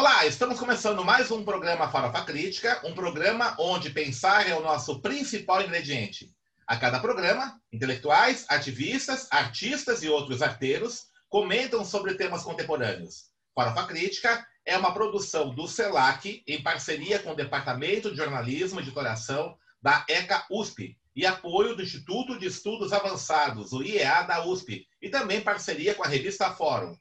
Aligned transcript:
Olá, 0.00 0.24
estamos 0.26 0.60
começando 0.60 1.04
mais 1.04 1.28
um 1.32 1.44
programa 1.44 1.90
Farofa 1.90 2.24
Crítica, 2.24 2.80
um 2.84 2.94
programa 2.94 3.56
onde 3.58 3.90
pensar 3.90 4.48
é 4.48 4.54
o 4.54 4.62
nosso 4.62 5.02
principal 5.02 5.60
ingrediente. 5.60 6.32
A 6.64 6.76
cada 6.76 7.00
programa, 7.00 7.60
intelectuais, 7.72 8.46
ativistas, 8.48 9.26
artistas 9.28 10.04
e 10.04 10.08
outros 10.08 10.40
arteiros 10.40 11.06
comentam 11.28 11.84
sobre 11.84 12.14
temas 12.14 12.44
contemporâneos. 12.44 13.32
Farofa 13.52 13.88
Crítica 13.88 14.46
é 14.64 14.78
uma 14.78 14.94
produção 14.94 15.52
do 15.52 15.66
CELAC 15.66 16.44
em 16.46 16.62
parceria 16.62 17.18
com 17.18 17.32
o 17.32 17.36
Departamento 17.36 18.12
de 18.12 18.18
Jornalismo 18.18 18.78
e 18.78 18.84
Editoração 18.84 19.58
da 19.82 20.06
ECA 20.08 20.46
USP 20.48 20.96
e 21.16 21.26
apoio 21.26 21.74
do 21.74 21.82
Instituto 21.82 22.38
de 22.38 22.46
Estudos 22.46 22.92
Avançados, 22.92 23.72
o 23.72 23.82
IEA 23.82 24.22
da 24.22 24.46
USP, 24.46 24.86
e 25.02 25.08
também 25.08 25.40
parceria 25.40 25.92
com 25.92 26.04
a 26.04 26.08
revista 26.08 26.52
Fórum. 26.52 26.96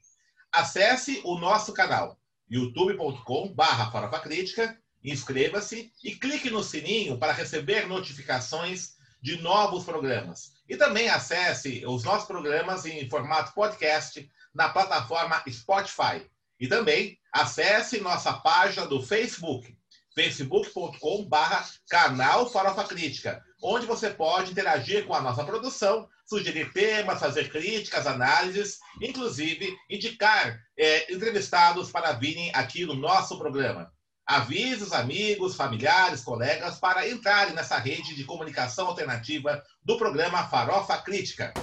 Acesse 0.52 1.22
o 1.24 1.38
nosso 1.38 1.72
canal 1.74 2.18
youtube.com/barra 2.50 3.92
Farofa 3.92 4.20
Crítica, 4.20 4.78
inscreva-se 5.04 5.92
e 6.04 6.16
clique 6.16 6.50
no 6.50 6.64
sininho 6.64 7.18
para 7.18 7.34
receber 7.34 7.88
notificações 7.88 8.96
de 9.22 9.42
novos 9.42 9.84
programas. 9.84 10.54
E 10.68 10.76
também 10.76 11.10
acesse 11.10 11.86
os 11.86 12.04
nossos 12.04 12.28
programas 12.28 12.86
em 12.86 13.10
formato 13.10 13.54
podcast 13.54 14.30
na 14.54 14.70
plataforma 14.70 15.44
Spotify. 15.50 16.26
E 16.60 16.68
também 16.68 17.18
acesse 17.32 18.00
nossa 18.00 18.34
página 18.34 18.86
do 18.86 19.02
Facebook, 19.02 19.78
facebook.com/barra 20.16 21.66
canal 21.90 22.50
Farofa 22.50 22.84
Crítica, 22.84 23.44
onde 23.62 23.86
você 23.86 24.10
pode 24.10 24.52
interagir 24.52 25.06
com 25.06 25.14
a 25.14 25.22
nossa 25.22 25.44
produção, 25.44 26.10
sugerir 26.28 26.72
temas, 26.74 27.20
fazer 27.20 27.50
críticas, 27.50 28.06
análises, 28.06 28.80
inclusive 29.02 29.76
indicar 29.90 30.60
é, 30.78 31.12
entrevistados 31.14 31.90
para 31.90 32.12
virem 32.12 32.52
aqui 32.54 32.86
no 32.86 32.94
nosso 32.94 33.38
programa. 33.38 33.92
Avise 34.28 34.84
os 34.84 34.92
amigos, 34.92 35.56
familiares, 35.56 36.22
colegas 36.22 36.78
para 36.80 37.08
entrarem 37.08 37.56
nessa 37.56 37.78
rede 37.78 38.14
de 38.14 38.26
comunicação 38.26 38.88
alternativa 38.88 39.64
do 39.82 39.98
programa 39.98 40.46
Farofa 40.50 40.98
Crítica. 40.98 41.54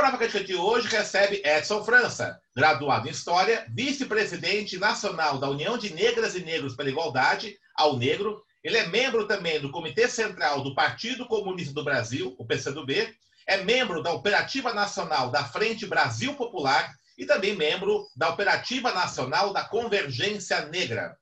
Farofa 0.00 0.16
Crítica 0.16 0.42
de 0.42 0.54
hoje 0.54 0.88
recebe 0.88 1.42
Edson 1.44 1.84
França, 1.84 2.40
graduado 2.56 3.06
em 3.06 3.10
História, 3.10 3.66
vice-presidente 3.68 4.78
nacional 4.78 5.36
da 5.36 5.50
União 5.50 5.76
de 5.76 5.92
Negras 5.92 6.34
e 6.34 6.42
Negros 6.42 6.74
pela 6.74 6.88
Igualdade, 6.88 7.58
ao 7.74 7.98
Negro, 7.98 8.42
ele 8.64 8.78
é 8.78 8.86
membro 8.86 9.26
também 9.26 9.60
do 9.60 9.70
Comitê 9.70 10.08
Central 10.08 10.62
do 10.62 10.74
Partido 10.74 11.26
Comunista 11.26 11.74
do 11.74 11.84
Brasil, 11.84 12.34
o 12.38 12.46
PCdoB, 12.46 13.14
é 13.46 13.58
membro 13.58 14.02
da 14.02 14.10
Operativa 14.14 14.72
Nacional 14.72 15.30
da 15.30 15.44
Frente 15.44 15.84
Brasil 15.84 16.32
Popular 16.32 16.94
e 17.18 17.26
também 17.26 17.54
membro 17.54 18.08
da 18.16 18.30
Operativa 18.30 18.94
Nacional 18.94 19.52
da 19.52 19.64
Convergência 19.64 20.64
Negra. 20.64 21.14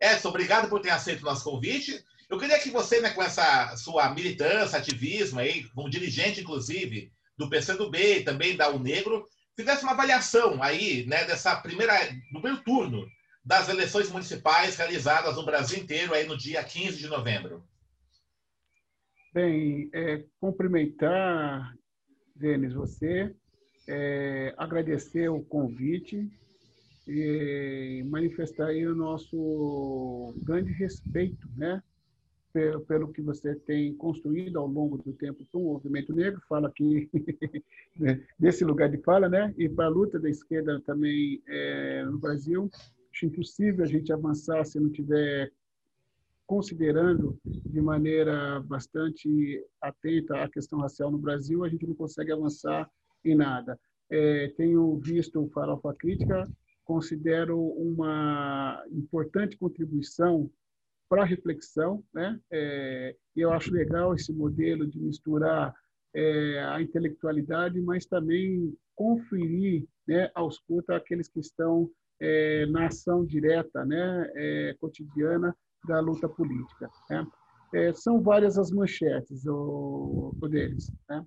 Edson, 0.00 0.30
obrigado 0.30 0.70
por 0.70 0.80
ter 0.80 0.90
aceito 0.90 1.20
o 1.20 1.26
nosso 1.26 1.44
convite. 1.44 2.02
Eu 2.30 2.38
queria 2.38 2.58
que 2.58 2.70
você, 2.70 3.02
né, 3.02 3.10
com 3.10 3.22
essa 3.22 3.76
sua 3.76 4.08
militância, 4.08 4.78
ativismo 4.78 5.40
aí, 5.40 5.64
como 5.74 5.90
dirigente, 5.90 6.40
inclusive, 6.40 7.12
do 7.36 7.48
PCdoB 7.48 8.18
e 8.18 8.24
também 8.24 8.56
da 8.56 8.70
Unegro, 8.70 9.28
fizesse 9.56 9.82
uma 9.82 9.92
avaliação 9.92 10.62
aí, 10.62 11.06
né, 11.06 11.24
dessa 11.24 11.56
primeira, 11.56 11.94
do 12.32 12.40
primeiro 12.40 12.62
turno 12.62 13.06
das 13.44 13.68
eleições 13.68 14.10
municipais 14.10 14.76
realizadas 14.76 15.36
no 15.36 15.44
Brasil 15.44 15.78
inteiro 15.78 16.14
aí 16.14 16.26
no 16.26 16.36
dia 16.36 16.64
15 16.64 16.98
de 16.98 17.08
novembro. 17.08 17.62
Bem, 19.32 19.90
é, 19.92 20.24
cumprimentar, 20.40 21.76
Denis, 22.34 22.72
você, 22.72 23.34
é, 23.86 24.54
agradecer 24.56 25.28
o 25.28 25.42
convite 25.42 26.30
e 27.06 28.02
manifestar 28.06 28.68
aí 28.68 28.86
o 28.86 28.94
nosso 28.94 30.34
grande 30.38 30.72
respeito, 30.72 31.46
né, 31.56 31.82
pelo, 32.54 32.80
pelo 32.82 33.12
que 33.12 33.20
você 33.20 33.54
tem 33.54 33.94
construído 33.94 34.58
ao 34.58 34.66
longo 34.66 34.96
do 34.96 35.12
tempo 35.12 35.44
para 35.44 35.60
o 35.60 35.64
movimento 35.64 36.14
negro, 36.14 36.40
fala 36.48 36.68
aqui 36.68 37.10
desse 38.38 38.64
lugar 38.64 38.88
de 38.88 38.96
fala, 39.02 39.28
né, 39.28 39.52
e 39.58 39.68
para 39.68 39.84
a 39.84 39.90
luta 39.90 40.18
da 40.18 40.30
esquerda 40.30 40.80
também 40.86 41.42
é, 41.46 42.04
no 42.06 42.18
Brasil, 42.18 42.70
Acho 43.14 43.26
impossível 43.26 43.84
a 43.84 43.86
gente 43.86 44.12
avançar 44.12 44.64
se 44.64 44.80
não 44.80 44.90
tiver 44.90 45.52
considerando 46.46 47.38
de 47.44 47.80
maneira 47.80 48.60
bastante 48.60 49.64
atenta 49.80 50.42
a 50.42 50.48
questão 50.48 50.80
racial 50.80 51.12
no 51.12 51.18
Brasil, 51.18 51.62
a 51.62 51.68
gente 51.68 51.86
não 51.86 51.94
consegue 51.94 52.32
avançar 52.32 52.90
em 53.24 53.36
nada. 53.36 53.78
É, 54.10 54.48
tenho 54.56 54.98
visto 54.98 55.40
o 55.40 55.48
Farofa 55.48 55.94
Crítica, 55.94 56.50
considero 56.84 57.56
uma 57.56 58.84
importante 58.90 59.56
contribuição 59.56 60.50
para 61.08 61.24
reflexão, 61.24 62.02
né? 62.12 62.40
É, 62.50 63.16
eu 63.36 63.52
acho 63.52 63.72
legal 63.72 64.14
esse 64.14 64.32
modelo 64.32 64.86
de 64.86 64.98
misturar 65.00 65.74
é, 66.14 66.60
a 66.70 66.80
intelectualidade, 66.80 67.80
mas 67.80 68.06
também 68.06 68.72
conferir 68.94 69.86
né, 70.06 70.30
aos 70.34 70.58
cultos 70.58 70.94
aqueles 70.94 71.28
que 71.28 71.40
estão 71.40 71.90
é, 72.20 72.66
na 72.66 72.86
ação 72.86 73.24
direta, 73.24 73.84
né, 73.84 74.30
é, 74.34 74.76
cotidiana 74.80 75.54
da 75.86 76.00
luta 76.00 76.28
política. 76.28 76.88
Né? 77.10 77.26
É, 77.74 77.92
são 77.92 78.22
várias 78.22 78.56
as 78.56 78.70
manchetes 78.70 79.44
o, 79.46 80.34
o 80.40 80.48
deles. 80.48 80.92
Né? 81.08 81.24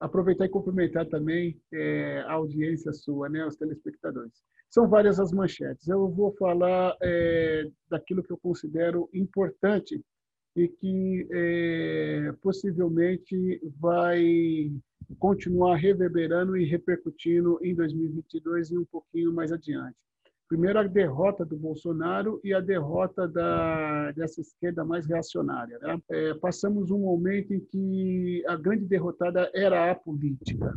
Aproveitar 0.00 0.46
e 0.46 0.48
cumprimentar 0.48 1.06
também 1.06 1.60
é, 1.72 2.20
a 2.26 2.32
audiência 2.32 2.92
sua, 2.92 3.28
né, 3.28 3.44
os 3.46 3.56
telespectadores. 3.56 4.42
São 4.72 4.88
várias 4.88 5.20
as 5.20 5.32
manchetes. 5.32 5.86
Eu 5.86 6.08
vou 6.08 6.32
falar 6.32 6.96
é, 7.02 7.70
daquilo 7.90 8.22
que 8.22 8.32
eu 8.32 8.38
considero 8.38 9.06
importante 9.12 10.02
e 10.56 10.66
que 10.66 11.28
é, 11.30 12.32
possivelmente 12.40 13.60
vai 13.78 14.72
continuar 15.18 15.76
reverberando 15.76 16.56
e 16.56 16.64
repercutindo 16.64 17.58
em 17.62 17.74
2022 17.74 18.70
e 18.70 18.78
um 18.78 18.84
pouquinho 18.86 19.30
mais 19.30 19.52
adiante. 19.52 19.96
Primeiro, 20.48 20.78
a 20.78 20.84
derrota 20.84 21.44
do 21.44 21.56
Bolsonaro 21.56 22.40
e 22.42 22.54
a 22.54 22.60
derrota 22.60 23.28
da, 23.28 24.10
dessa 24.12 24.40
esquerda 24.40 24.84
mais 24.86 25.06
reacionária. 25.06 25.78
Né? 25.80 26.00
É, 26.10 26.34
passamos 26.34 26.90
um 26.90 26.98
momento 26.98 27.52
em 27.52 27.60
que 27.60 28.42
a 28.46 28.56
grande 28.56 28.86
derrotada 28.86 29.50
era 29.54 29.90
a 29.90 29.94
política. 29.94 30.74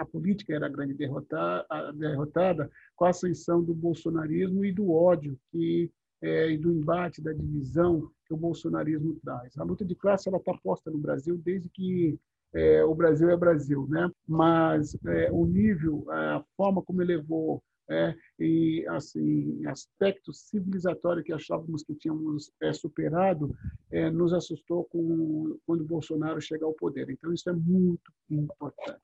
A 0.00 0.04
política 0.06 0.54
era 0.54 0.64
a 0.64 0.70
grande 0.70 0.94
derrotada, 0.94 1.66
a 1.68 1.92
derrotada 1.92 2.70
com 2.96 3.04
a 3.04 3.10
ascensão 3.10 3.62
do 3.62 3.74
bolsonarismo 3.74 4.64
e 4.64 4.72
do 4.72 4.90
ódio 4.90 5.38
que 5.52 5.92
é, 6.22 6.50
e 6.50 6.56
do 6.56 6.72
embate, 6.72 7.22
da 7.22 7.34
divisão 7.34 8.10
que 8.26 8.32
o 8.32 8.36
bolsonarismo 8.36 9.18
traz. 9.22 9.58
A 9.58 9.62
luta 9.62 9.84
de 9.84 9.94
classe 9.94 10.30
está 10.30 10.54
posta 10.62 10.90
no 10.90 10.96
Brasil 10.96 11.36
desde 11.36 11.68
que 11.68 12.18
é, 12.54 12.82
o 12.82 12.94
Brasil 12.94 13.30
é 13.30 13.36
Brasil, 13.36 13.86
né? 13.90 14.10
Mas 14.26 14.96
é, 15.06 15.30
o 15.30 15.44
nível, 15.44 16.06
a 16.10 16.42
forma 16.56 16.82
como 16.82 17.02
elevou 17.02 17.62
é, 17.90 18.14
e 18.38 18.86
assim 18.88 19.66
aspectos 19.66 20.48
civilizatórios 20.48 21.26
que 21.26 21.32
achávamos 21.32 21.82
que 21.82 21.94
tínhamos 21.94 22.50
é, 22.62 22.72
superado 22.72 23.54
é, 23.90 24.10
nos 24.10 24.32
assustou 24.32 24.84
com, 24.84 25.58
quando 25.66 25.84
Bolsonaro 25.84 26.40
chega 26.40 26.64
ao 26.64 26.72
poder. 26.72 27.10
Então 27.10 27.34
isso 27.34 27.50
é 27.50 27.52
muito 27.52 28.10
importante, 28.30 29.00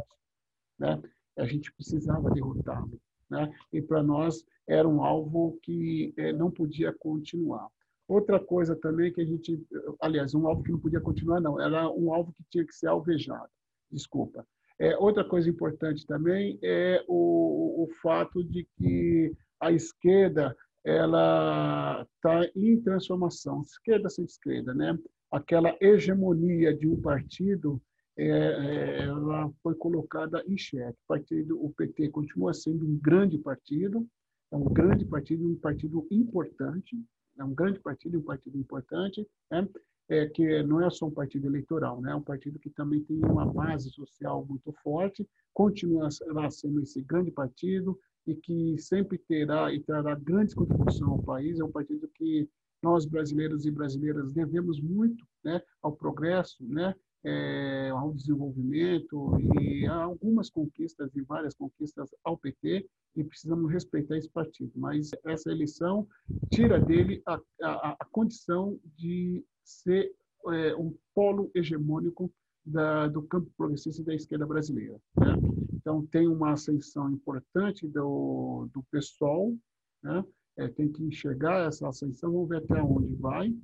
né? 0.79 1.01
A 1.39 1.45
gente 1.45 1.73
precisava 1.73 2.31
derrotá-lo, 2.31 3.01
né? 3.31 3.53
E 3.73 3.83
para 3.83 4.03
nós 4.03 4.45
era 4.67 4.89
um 4.89 5.03
alvo 5.03 5.59
que 5.63 6.15
é, 6.17 6.33
não 6.33 6.51
podia 6.51 6.93
continuar. 6.93 7.69
Outra 8.09 8.39
coisa 8.39 8.77
também 8.77 9.13
que 9.13 9.21
a 9.21 9.25
gente, 9.25 9.61
aliás, 10.01 10.35
um 10.35 10.47
alvo 10.47 10.63
que 10.63 10.71
não 10.71 10.79
podia 10.79 11.01
continuar 11.01 11.41
não, 11.41 11.61
era 11.61 11.91
um 11.91 12.13
alvo 12.13 12.33
que 12.33 12.45
tinha 12.51 12.65
que 12.65 12.75
ser 12.75 12.87
alvejado. 12.87 13.51
Desculpa. 13.91 14.47
É, 14.79 14.97
outra 14.99 15.25
coisa 15.25 15.49
importante 15.49 16.07
também 16.07 16.59
é 16.63 17.05
o, 17.09 17.85
o 17.85 17.89
fato 18.03 18.45
de 18.45 18.67
que 18.77 19.33
a 19.61 19.73
esquerda 19.73 20.57
ela 20.85 22.07
está 22.15 22.49
em 22.55 22.81
transformação, 22.81 23.63
esquerda 23.63 24.09
sem 24.09 24.25
esquerda, 24.25 24.73
né? 24.73 24.97
Aquela 25.33 25.77
hegemonia 25.81 26.73
de 26.73 26.87
um 26.87 27.01
partido 27.01 27.83
é, 28.17 28.29
é, 28.29 28.99
ela 29.03 29.51
foi 29.63 29.75
colocada 29.75 30.43
em 30.47 30.57
xeque. 30.57 30.99
O 31.05 31.07
partido, 31.07 31.65
o 31.65 31.71
PT 31.71 32.09
continua 32.09 32.55
sendo 32.55 32.87
um 32.87 32.99
grande 32.99 33.39
partido, 33.39 34.07
é 34.51 34.57
um 34.57 34.65
grande 34.65 35.05
partido, 35.05 35.47
um 35.47 35.57
partido 35.57 36.07
importante, 36.11 36.97
é 37.39 37.45
um 37.45 37.55
grande 37.55 37.79
partido, 37.81 38.19
um 38.19 38.23
partido 38.23 38.57
importante, 38.59 39.27
né? 39.51 39.69
é, 40.09 40.27
que 40.27 40.63
não 40.63 40.85
é 40.85 40.89
só 40.89 41.07
um 41.07 41.11
partido 41.11 41.47
eleitoral, 41.47 42.01
né? 42.01 42.13
é 42.13 42.15
um 42.15 42.23
partido 42.23 42.59
que 42.59 42.71
também 42.71 43.03
tem 43.03 43.19
uma 43.19 43.45
base 43.45 43.91
social 43.91 44.45
muito 44.47 44.73
forte, 44.83 45.29
continuará 45.53 46.51
sendo 46.51 46.81
esse 46.81 47.03
grande 47.03 47.31
partido 47.31 47.99
e 48.27 48.35
que 48.35 48.79
sempre 48.79 49.19
terá 49.19 49.73
e 49.73 49.81
trará 49.81 50.15
grandes 50.15 50.55
contribuições 50.55 51.11
ao 51.11 51.23
país. 51.23 51.61
É 51.61 51.65
um 51.65 51.71
partido 51.71 52.09
que 52.15 52.49
nós, 52.83 53.05
brasileiros 53.05 53.65
e 53.67 53.71
brasileiras, 53.71 54.33
devemos 54.33 54.81
muito 54.81 55.27
né, 55.45 55.61
progresso, 55.99 56.65
né? 56.65 56.95
É, 57.29 57.91
ao 57.91 58.13
desenvolvimento 58.13 59.37
e 59.61 59.85
a 59.85 59.97
algumas 59.97 60.49
conquistas 60.49 61.11
e 61.17 61.23
várias 61.23 61.55
conquistas 61.55 62.09
ao 62.23 62.39
PT 62.39 62.89
e 63.17 63.25
precisamos 63.25 63.73
respeitar 63.73 64.17
esse 64.17 64.29
partido. 64.29 64.71
Mas 64.77 65.11
essa 65.25 65.51
eleição 65.51 66.07
tira 66.53 66.79
dele 66.79 67.21
a, 67.27 67.41
a, 67.63 67.97
a 67.99 68.05
condição 68.13 68.79
de 68.97 69.45
ser 69.65 70.15
é, 70.53 70.77
um 70.77 70.97
polo 71.13 71.51
hegemônico 71.53 72.33
da, 72.65 73.09
do 73.09 73.23
campo 73.23 73.51
progressista 73.57 74.03
da 74.03 74.15
esquerda 74.15 74.47
brasileira. 74.47 75.01
Né? 75.19 75.35
Então, 75.75 76.05
tem 76.07 76.27
uma 76.27 76.53
ascensão 76.53 77.11
importante 77.11 77.87
do, 77.87 78.69
do 78.73 78.83
PSOL, 78.91 79.57
né? 80.03 80.25
é, 80.59 80.69
tem 80.69 80.91
que 80.91 81.03
enxergar 81.05 81.69
essa 81.69 81.89
ascensão, 81.89 82.33
vamos 82.33 82.49
ver 82.49 82.59
até 82.59 82.83
onde 82.83 83.15
vai, 83.15 83.55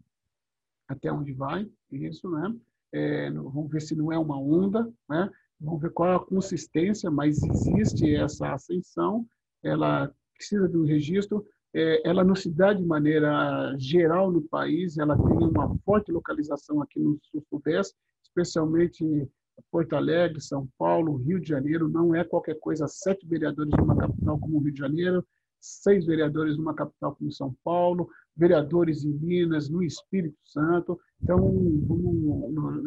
até 0.88 1.12
onde 1.12 1.32
vai 1.32 1.68
isso, 1.90 2.30
né? 2.30 2.54
É, 2.92 3.30
vamos 3.30 3.70
ver 3.70 3.80
se 3.80 3.94
não 3.94 4.12
é 4.12 4.18
uma 4.18 4.38
onda, 4.38 4.90
né? 5.08 5.30
Vamos 5.60 5.80
ver 5.80 5.90
qual 5.90 6.10
é 6.10 6.16
a 6.16 6.20
consistência, 6.20 7.10
mas 7.10 7.44
existe 7.44 8.14
essa 8.14 8.52
ascensão, 8.52 9.26
ela 9.62 10.12
precisa 10.36 10.68
de 10.68 10.76
um 10.76 10.84
registro, 10.84 11.46
é, 11.74 12.06
ela 12.08 12.24
não 12.24 12.34
se 12.34 12.50
dá 12.50 12.72
de 12.72 12.84
maneira 12.84 13.74
geral 13.78 14.30
no 14.30 14.42
país, 14.42 14.98
ela 14.98 15.16
tem 15.16 15.36
uma 15.36 15.74
forte 15.84 16.10
localização 16.10 16.82
aqui 16.82 16.98
no 16.98 17.18
sul-sudeste, 17.22 17.94
especialmente 18.24 19.28
Porto 19.70 19.94
Alegre, 19.94 20.40
São 20.40 20.68
Paulo, 20.78 21.16
Rio 21.16 21.40
de 21.40 21.48
Janeiro, 21.48 21.88
não 21.88 22.14
é 22.14 22.24
qualquer 22.24 22.58
coisa, 22.58 22.86
sete 22.88 23.26
vereadores 23.26 23.72
numa 23.78 23.96
capital 23.96 24.38
como 24.38 24.58
o 24.58 24.60
Rio 24.60 24.72
de 24.72 24.78
Janeiro, 24.78 25.24
seis 25.60 26.04
vereadores 26.04 26.56
numa 26.56 26.74
capital 26.74 27.14
como 27.14 27.30
São 27.30 27.54
Paulo, 27.62 28.08
vereadores 28.36 29.04
em 29.04 29.12
Minas, 29.12 29.68
no 29.68 29.82
Espírito 29.82 30.38
Santo, 30.44 30.98
então 31.22 31.38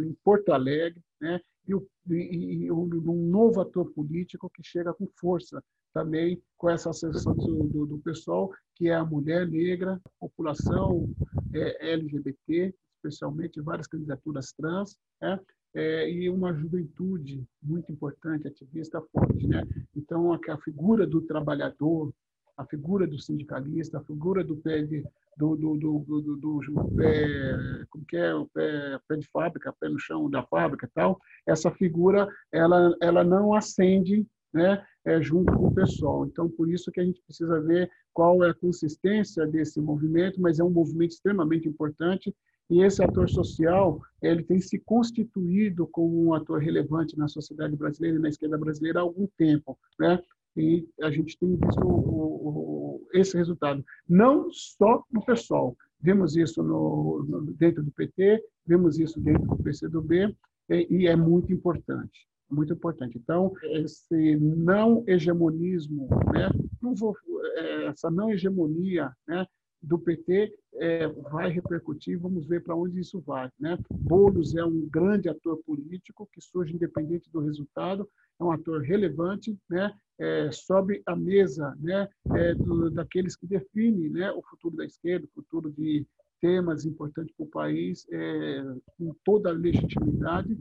em 0.04 0.16
Porto 0.24 0.52
Alegre, 0.52 1.02
né? 1.22 1.40
E, 1.68 1.74
e, 2.14 2.66
e, 2.66 2.72
um 2.72 3.28
novo 3.28 3.60
ator 3.60 3.92
político 3.92 4.50
que 4.50 4.62
chega 4.64 4.94
com 4.94 5.08
força 5.20 5.64
também 5.94 6.42
com 6.58 6.70
essa 6.70 6.90
ascensão 6.90 7.34
do, 7.34 7.64
do, 7.64 7.86
do 7.86 7.98
pessoal, 8.00 8.52
que 8.76 8.90
é 8.90 8.96
a 8.96 9.06
mulher 9.06 9.48
negra, 9.48 10.00
a 10.04 10.10
população 10.20 11.10
é, 11.54 11.94
LGBT, 11.94 12.76
especialmente 12.98 13.62
várias 13.62 13.88
candidaturas 13.88 14.52
trans, 14.52 14.98
né? 15.22 15.40
É, 15.74 16.10
e 16.10 16.30
uma 16.30 16.54
juventude 16.54 17.44
muito 17.62 17.92
importante, 17.92 18.48
ativista 18.48 19.02
forte. 19.12 19.46
Né? 19.46 19.62
Então, 19.94 20.32
a, 20.32 20.40
a 20.50 20.58
figura 20.60 21.06
do 21.06 21.22
trabalhador, 21.22 22.14
a 22.56 22.66
figura 22.66 23.06
do 23.06 23.20
sindicalista, 23.20 23.98
a 23.98 24.04
figura 24.04 24.42
do 24.42 24.56
de, 24.56 25.04
do, 25.38 25.56
do, 25.56 25.78
do, 25.78 26.36
do, 26.38 26.96
pé, 26.96 27.58
como 27.90 28.06
que 28.06 28.16
é, 28.16 28.34
o 28.34 28.48
pé, 28.48 29.00
pé 29.08 29.18
de 29.18 29.28
fábrica, 29.28 29.76
pé 29.80 29.90
no 29.90 30.00
chão 30.00 30.30
da 30.30 30.44
fábrica 30.44 30.90
tal, 30.94 31.20
essa 31.46 31.70
figura 31.72 32.28
ela, 32.52 32.96
ela 33.02 33.24
não 33.24 33.54
acende 33.54 34.26
né, 34.54 34.82
é, 35.06 35.22
junto 35.22 35.52
com 35.54 35.68
o 35.68 35.74
pessoal. 35.74 36.26
Então, 36.26 36.50
por 36.50 36.70
isso 36.70 36.92
que 36.92 37.02
a 37.02 37.04
gente 37.04 37.22
precisa 37.22 37.60
ver 37.60 37.90
qual 38.14 38.44
é 38.44 38.50
a 38.50 38.54
consistência 38.54 39.46
desse 39.46 39.82
movimento, 39.82 40.40
mas 40.40 40.60
é 40.60 40.64
um 40.64 40.70
movimento 40.70 41.12
extremamente 41.12 41.68
importante 41.68 42.34
e 42.70 42.82
esse 42.82 43.04
ator 43.04 43.30
social 43.30 44.02
ele 44.22 44.44
tem 44.44 44.60
se 44.60 44.80
constituído 44.80 45.86
como 45.88 46.26
um 46.26 46.34
ator 46.34 46.60
relevante 46.60 47.18
na 47.18 47.28
sociedade 47.28 47.76
brasileira 47.76 48.18
e 48.18 48.22
na 48.22 48.30
esquerda 48.30 48.58
brasileira 48.58 49.00
há 49.00 49.04
algum 49.04 49.28
tempo, 49.38 49.78
né? 50.00 50.20
E 50.56 50.88
a 51.02 51.12
gente 51.12 51.38
tem 51.38 51.56
visto 51.56 51.86
o, 51.86 53.00
o, 53.00 53.08
esse 53.14 53.36
resultado, 53.38 53.84
não 54.08 54.50
só 54.52 55.04
no 55.12 55.24
pessoal. 55.24 55.76
Vemos 56.00 56.36
isso 56.36 56.62
no, 56.64 57.26
no, 57.28 57.42
dentro 57.54 57.84
do 57.84 57.92
PT, 57.92 58.44
vemos 58.66 59.00
isso 59.00 59.20
dentro 59.20 59.48
do 59.48 59.64
PCdoB, 59.64 60.36
e, 60.70 60.88
e 60.90 61.08
é 61.08 61.16
muito 61.16 61.52
importante 61.52 62.28
muito 62.50 62.74
importante. 62.74 63.18
Então, 63.18 63.52
esse 63.64 64.36
não 64.38 65.04
hegemonismo, 65.08 66.08
né, 66.34 66.50
não 66.82 66.96
vou, 66.96 67.16
é, 67.56 67.88
essa 67.88 68.10
não 68.10 68.32
hegemonia 68.32 69.12
né, 69.28 69.46
do 69.86 70.00
PT 70.00 70.54
é, 70.76 71.08
vai 71.08 71.50
repercutir, 71.50 72.20
vamos 72.20 72.46
ver 72.48 72.64
para 72.64 72.76
onde 72.76 73.00
isso 73.00 73.22
vai. 73.22 73.50
Né? 73.60 73.78
Boulos 73.92 74.56
é 74.56 74.66
um 74.66 74.88
grande 74.90 75.30
ator 75.30 75.62
político 75.64 76.28
que 76.32 76.42
surge 76.42 76.74
independente 76.74 77.32
do 77.32 77.40
resultado, 77.40 78.10
é 78.40 78.44
um 78.44 78.52
ator 78.52 78.82
relevante, 78.82 79.58
né? 79.70 79.94
É, 80.18 80.50
sobe 80.50 81.04
a 81.06 81.16
mesa 81.16 81.76
né? 81.80 82.08
É, 82.36 82.56
do, 82.56 82.90
daqueles 82.90 83.36
que 83.36 83.46
definem 83.46 84.10
né? 84.10 84.32
o 84.32 84.42
futuro 84.42 84.76
da 84.76 84.86
esquerda, 84.86 85.26
o 85.26 85.42
futuro 85.42 85.72
de 85.72 86.06
temas 86.42 86.86
importantes 86.86 87.34
para 87.36 87.46
o 87.46 87.50
país, 87.50 88.06
é, 88.12 88.64
com 88.98 89.14
toda 89.24 89.50
a 89.50 89.54
legitimidade, 89.54 90.58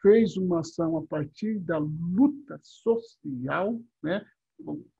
fez 0.00 0.36
uma 0.36 0.60
ação 0.60 0.96
a 0.96 1.06
partir 1.06 1.58
da 1.60 1.78
luta 1.78 2.58
social, 2.62 3.80
né? 4.02 4.24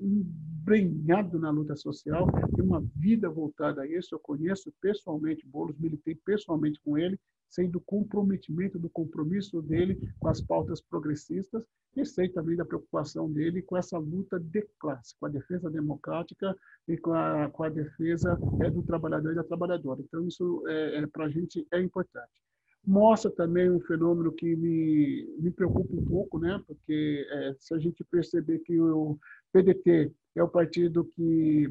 Embrenhado 0.01 1.39
na 1.39 1.51
luta 1.51 1.77
social, 1.77 2.27
tem 2.55 2.65
uma 2.65 2.81
vida 2.97 3.29
voltada 3.29 3.83
a 3.83 3.87
isso. 3.87 4.15
Eu 4.15 4.19
conheço 4.19 4.73
pessoalmente 4.81 5.47
Bolos, 5.47 5.79
militei 5.79 6.15
pessoalmente 6.15 6.81
com 6.85 6.99
ele, 6.99 7.19
sei 7.49 7.69
do 7.69 7.81
comprometimento, 7.81 8.79
do 8.79 8.89
compromisso 8.89 9.61
dele 9.63 10.01
com 10.19 10.29
as 10.29 10.41
pautas 10.41 10.81
progressistas 10.81 11.65
e 11.95 12.05
sei 12.05 12.29
também 12.29 12.57
da 12.57 12.65
preocupação 12.65 13.31
dele 13.31 13.61
com 13.61 13.77
essa 13.77 13.99
luta 13.99 14.41
de 14.41 14.67
classe, 14.79 15.15
com 15.21 15.27
a 15.27 15.29
defesa 15.29 15.71
democrática 15.71 16.57
e 16.89 16.97
com 16.97 17.13
a, 17.13 17.51
com 17.51 17.65
a 17.65 17.69
defesa 17.69 18.39
é, 18.63 18.71
do 18.71 18.83
trabalhador 18.83 19.33
e 19.33 19.35
da 19.35 19.45
trabalhadora. 19.45 20.01
Então, 20.01 20.27
isso 20.27 20.65
é, 20.67 20.99
é 20.99 21.07
para 21.07 21.27
a 21.27 21.29
gente 21.29 21.67
é 21.71 21.81
importante 21.81 22.43
mostra 22.85 23.31
também 23.31 23.71
um 23.71 23.81
fenômeno 23.81 24.33
que 24.33 24.57
me, 24.57 25.25
me 25.39 25.51
preocupa 25.51 25.95
um 25.95 26.05
pouco, 26.05 26.39
né? 26.39 26.61
porque 26.67 27.27
é, 27.31 27.55
se 27.59 27.75
a 27.75 27.79
gente 27.79 28.03
perceber 28.05 28.59
que 28.61 28.81
o 28.81 29.19
PDT 29.53 30.13
é 30.35 30.43
o 30.43 30.49
partido 30.49 31.05
que, 31.05 31.71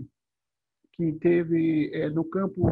que 0.93 1.13
teve 1.13 1.91
é, 1.93 2.09
no 2.09 2.23
campo 2.23 2.69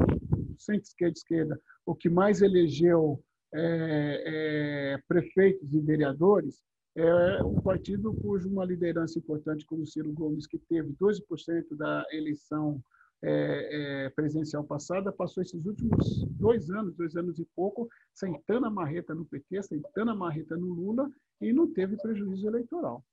centro-esquerda-esquerda 0.58 1.60
o 1.90 1.96
que 1.96 2.10
mais 2.10 2.42
elegeu 2.42 3.24
é, 3.52 4.94
é, 4.94 5.04
prefeitos 5.08 5.74
e 5.74 5.80
vereadores, 5.80 6.62
é 6.96 7.44
um 7.44 7.60
partido 7.62 8.14
cujo 8.14 8.48
uma 8.48 8.66
liderança 8.66 9.18
importante, 9.18 9.66
como 9.66 9.84
o 9.84 9.88
Ciro 9.88 10.12
Gomes, 10.12 10.46
que 10.46 10.60
teve 10.60 10.94
12% 10.94 11.76
da 11.76 12.06
eleição 12.12 12.80
é, 13.24 14.06
é, 14.06 14.10
presidencial 14.10 14.64
passada, 14.64 15.12
passou 15.12 15.42
esses 15.42 15.66
últimos 15.66 16.26
dois 16.30 16.70
anos, 16.70 16.96
dois 16.96 17.16
anos 17.16 17.40
e 17.40 17.46
pouco, 17.56 17.90
sentando 18.14 18.68
a 18.68 18.72
marreta 18.72 19.16
no 19.16 19.26
PT, 19.26 19.64
sentando 19.64 20.12
a 20.12 20.16
marreta 20.16 20.56
no 20.56 20.68
Lula 20.68 21.10
e 21.42 21.52
não 21.52 21.72
teve 21.74 21.98
prejuízo 21.98 22.48
eleitoral. 22.48 23.04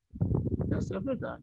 Essa 0.71 0.95
é 0.95 0.97
a 0.99 1.01
verdade 1.01 1.43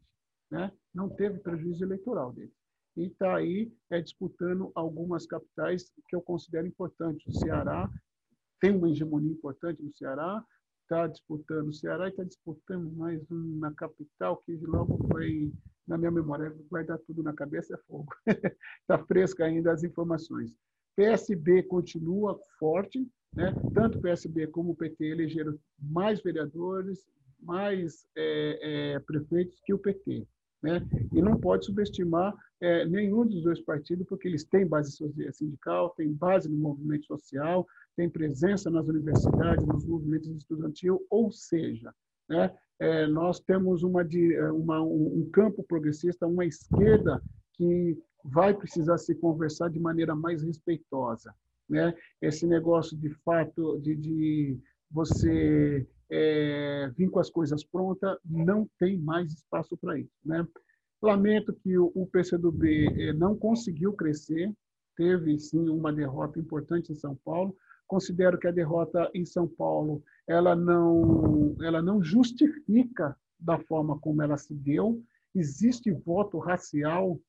né? 0.54 0.72
não 0.94 1.10
teve 1.10 1.40
prejuízo 1.40 1.84
eleitoral 1.84 2.32
dele. 2.32 2.54
E 2.96 3.08
está 3.08 3.36
aí 3.36 3.74
é, 3.90 4.00
disputando 4.00 4.72
algumas 4.76 5.26
capitais 5.26 5.92
que 6.08 6.16
eu 6.16 6.22
considero 6.22 6.68
importantes. 6.68 7.26
O 7.26 7.40
Ceará 7.40 7.90
tem 8.62 8.78
uma 8.78 8.88
hegemonia 8.88 9.32
importante 9.32 9.82
no 9.82 9.92
Ceará, 9.92 10.46
está 10.84 11.08
disputando 11.08 11.70
o 11.70 11.74
Ceará 11.74 12.06
e 12.06 12.12
está 12.12 12.24
disputando 12.24 12.92
mais 12.96 13.20
uma 13.32 13.74
capital 13.74 14.38
que 14.38 14.56
logo 14.58 15.08
vai, 15.08 15.52
na 15.88 15.98
minha 15.98 16.12
memória, 16.12 16.56
vai 16.70 16.86
dar 16.86 17.00
tudo 17.00 17.24
na 17.24 17.34
cabeça, 17.34 17.74
é 17.74 17.78
fogo. 17.88 18.14
Está 18.28 19.00
fresca 19.08 19.46
ainda 19.46 19.72
as 19.72 19.84
informações. 19.84 20.56
PSB 20.96 21.64
continua 21.64 22.40
forte, 22.60 23.10
né? 23.36 23.56
tanto 23.74 23.98
o 23.98 24.02
PSB 24.02 24.46
como 24.48 24.74
o 24.74 24.76
PT 24.76 25.04
elegeram 25.06 25.58
mais 25.80 26.22
vereadores, 26.22 27.08
mais 27.40 28.06
é, 28.16 28.94
é, 28.94 29.00
prefeitos 29.00 29.60
que 29.66 29.74
o 29.74 29.80
PT. 29.80 30.28
Né? 30.64 30.82
E 31.12 31.22
não 31.22 31.38
pode 31.38 31.66
subestimar 31.66 32.34
é, 32.62 32.86
nenhum 32.86 33.28
dos 33.28 33.44
dois 33.44 33.60
partidos, 33.60 34.08
porque 34.08 34.30
eles 34.30 34.46
têm 34.46 34.66
base 34.66 34.98
sindical, 35.34 35.90
têm 35.98 36.14
base 36.14 36.50
no 36.50 36.58
movimento 36.58 37.06
social, 37.06 37.68
têm 37.98 38.10
presença 38.10 38.72
nas 38.72 38.88
universidades, 38.88 39.68
nos 39.68 39.86
movimentos 39.86 40.30
estudantil, 40.30 41.06
ou 41.10 41.30
seja, 41.34 41.94
né, 42.30 42.56
é, 42.80 43.06
nós 43.08 43.42
temos 43.42 43.84
uma, 43.84 44.08
uma, 44.54 44.82
um 44.82 45.30
campo 45.34 45.64
progressista, 45.64 46.26
uma 46.26 46.46
esquerda 46.46 47.22
que 47.54 47.98
vai 48.24 48.54
precisar 48.54 48.98
se 48.98 49.14
conversar 49.16 49.70
de 49.70 49.80
maneira 49.80 50.16
mais 50.16 50.42
respeitosa. 50.44 51.36
Né? 51.70 51.94
Esse 52.22 52.48
negócio 52.48 52.98
de 52.98 53.10
fato 53.26 53.80
de, 53.80 53.96
de 53.96 54.60
você 54.90 55.86
é, 56.10 56.92
vir 56.96 57.10
com 57.10 57.20
as 57.20 57.30
coisas 57.30 57.64
prontas, 57.64 58.18
não 58.26 58.70
tem 58.80 58.98
mais 58.98 59.32
espaço 59.32 59.78
para 59.78 59.98
isso. 59.98 60.14
Né? 60.26 60.46
Lamento 61.02 61.54
que 61.54 61.78
o, 61.78 62.08
PCdoB 62.12 62.88
é, 63.02 63.14
não 63.14 63.36
conseguiu 63.36 63.94
crescer, 63.94 64.52
teve 64.96 65.38
sim 65.40 65.68
uma 65.70 65.92
derrota 65.92 66.40
importante 66.40 66.92
em 66.92 66.96
São 66.96 67.16
Paulo. 67.26 67.56
Considero 67.88 68.38
que 68.38 68.48
a 68.48 68.52
derrota 68.52 69.10
em 69.14 69.26
São 69.26 69.48
Paulo 69.48 70.04
ela 70.28 70.56
não, 70.56 71.56
ela 71.62 71.82
não 71.82 72.02
justifica 72.02 73.16
da 73.40 73.60
forma 73.60 74.00
como 74.00 74.22
ela 74.22 74.38
se 74.38 74.54
deu. 74.54 75.04
Existe 75.36 75.92
voto 75.92 76.38
racial 76.38 77.20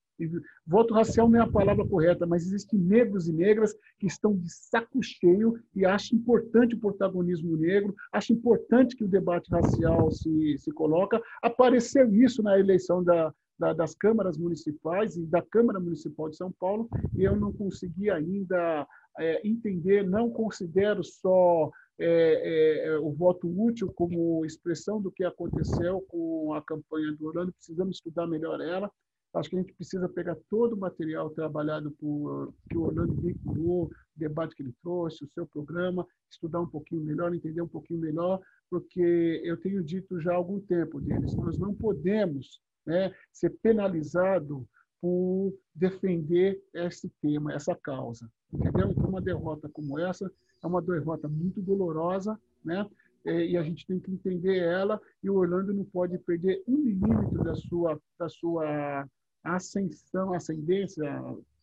Voto 0.66 0.94
racial 0.94 1.28
não 1.28 1.40
é 1.40 1.42
a 1.42 1.50
palavra 1.50 1.86
correta, 1.86 2.26
mas 2.26 2.46
existem 2.46 2.78
negros 2.78 3.28
e 3.28 3.32
negras 3.32 3.74
que 3.98 4.06
estão 4.06 4.36
de 4.36 4.50
saco 4.50 5.02
cheio 5.02 5.58
e 5.74 5.84
acham 5.84 6.18
importante 6.18 6.74
o 6.74 6.80
protagonismo 6.80 7.56
negro, 7.56 7.94
acham 8.12 8.36
importante 8.36 8.96
que 8.96 9.04
o 9.04 9.08
debate 9.08 9.50
racial 9.50 10.10
se, 10.10 10.56
se 10.58 10.70
coloca. 10.72 11.20
Apareceu 11.42 12.14
isso 12.14 12.42
na 12.42 12.58
eleição 12.58 13.02
da, 13.02 13.32
da, 13.58 13.72
das 13.72 13.94
câmaras 13.94 14.36
municipais 14.36 15.16
e 15.16 15.26
da 15.26 15.42
Câmara 15.42 15.80
Municipal 15.80 16.28
de 16.28 16.36
São 16.36 16.52
Paulo, 16.52 16.88
e 17.16 17.24
eu 17.24 17.36
não 17.36 17.52
consegui 17.52 18.10
ainda 18.10 18.86
é, 19.18 19.46
entender, 19.46 20.06
não 20.06 20.30
considero 20.30 21.02
só 21.04 21.70
é, 21.98 22.88
é, 22.88 22.98
o 22.98 23.12
voto 23.12 23.48
útil 23.48 23.92
como 23.94 24.44
expressão 24.44 25.00
do 25.00 25.12
que 25.12 25.24
aconteceu 25.24 26.00
com 26.08 26.52
a 26.52 26.62
campanha 26.62 27.12
do 27.12 27.26
Orlando, 27.26 27.52
precisamos 27.52 27.96
estudar 27.96 28.26
melhor 28.26 28.60
ela. 28.60 28.90
Acho 29.34 29.50
que 29.50 29.56
a 29.56 29.60
gente 29.60 29.74
precisa 29.74 30.08
pegar 30.08 30.36
todo 30.48 30.74
o 30.74 30.78
material 30.78 31.28
trabalhado 31.30 31.90
por 31.92 32.54
que 32.70 32.78
o 32.78 32.82
Orlando 32.82 33.14
vinculou, 33.14 33.86
o 33.86 33.90
debate 34.14 34.54
que 34.54 34.62
ele 34.62 34.74
trouxe, 34.80 35.24
o 35.24 35.30
seu 35.30 35.44
programa, 35.46 36.06
estudar 36.30 36.60
um 36.60 36.68
pouquinho 36.68 37.02
melhor, 37.02 37.34
entender 37.34 37.60
um 37.60 37.68
pouquinho 37.68 38.00
melhor, 38.00 38.40
porque 38.70 39.42
eu 39.44 39.56
tenho 39.56 39.82
dito 39.82 40.20
já 40.20 40.32
há 40.32 40.36
algum 40.36 40.60
tempo 40.60 41.00
deles, 41.00 41.34
nós 41.34 41.58
não 41.58 41.74
podemos 41.74 42.60
né, 42.86 43.12
ser 43.32 43.50
penalizado 43.62 44.66
por 45.00 45.52
defender 45.74 46.62
esse 46.72 47.10
tema, 47.20 47.52
essa 47.52 47.74
causa, 47.74 48.30
entendeu? 48.52 48.90
Então, 48.90 49.08
uma 49.08 49.20
derrota 49.20 49.68
como 49.68 49.98
essa 49.98 50.30
é 50.62 50.66
uma 50.66 50.80
derrota 50.80 51.28
muito 51.28 51.60
dolorosa, 51.60 52.40
né? 52.64 52.88
E 53.26 53.56
a 53.56 53.62
gente 53.62 53.86
tem 53.86 53.98
que 53.98 54.10
entender 54.10 54.58
ela 54.58 55.00
e 55.22 55.30
o 55.30 55.34
Orlando 55.34 55.72
não 55.72 55.84
pode 55.84 56.18
perder 56.18 56.62
um 56.68 56.76
milímetro 56.76 57.42
da 57.42 57.54
sua 57.54 57.98
da 58.18 58.28
sua 58.28 59.06
ascensão, 59.44 60.32
ascendência 60.32 61.04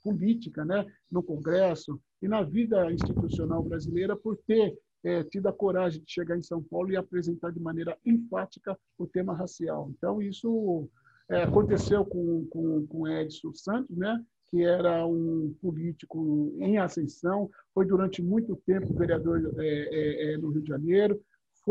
política, 0.04 0.64
né? 0.64 0.86
No 1.12 1.22
Congresso 1.24 2.00
e 2.22 2.28
na 2.28 2.44
vida 2.44 2.92
institucional 2.92 3.64
brasileira 3.64 4.16
por 4.16 4.38
ter 4.48 4.78
é, 5.04 5.24
tido 5.24 5.48
a 5.48 5.54
coragem 5.54 6.02
de 6.04 6.12
chegar 6.12 6.38
em 6.38 6.44
São 6.44 6.62
Paulo 6.62 6.92
e 6.92 6.96
apresentar 6.96 7.52
de 7.52 7.60
maneira 7.60 7.98
enfática 8.06 8.78
o 8.98 9.08
tema 9.08 9.34
racial. 9.34 9.92
Então 9.98 10.22
isso 10.22 10.88
é, 11.30 11.44
aconteceu 11.44 12.06
com, 12.06 12.46
com, 12.48 12.86
com 12.88 13.08
Edson 13.08 13.54
Santos, 13.54 13.98
né? 13.98 14.24
que 14.52 14.64
era 14.64 15.06
um 15.08 15.56
político 15.62 16.54
em 16.60 16.78
ascensão, 16.78 17.50
foi 17.74 17.86
durante 17.86 18.22
muito 18.22 18.62
tempo 18.66 18.94
vereador 18.94 19.42
é, 19.58 20.34
é, 20.34 20.38
no 20.38 20.50
Rio 20.50 20.62
de 20.62 20.68
Janeiro, 20.68 21.22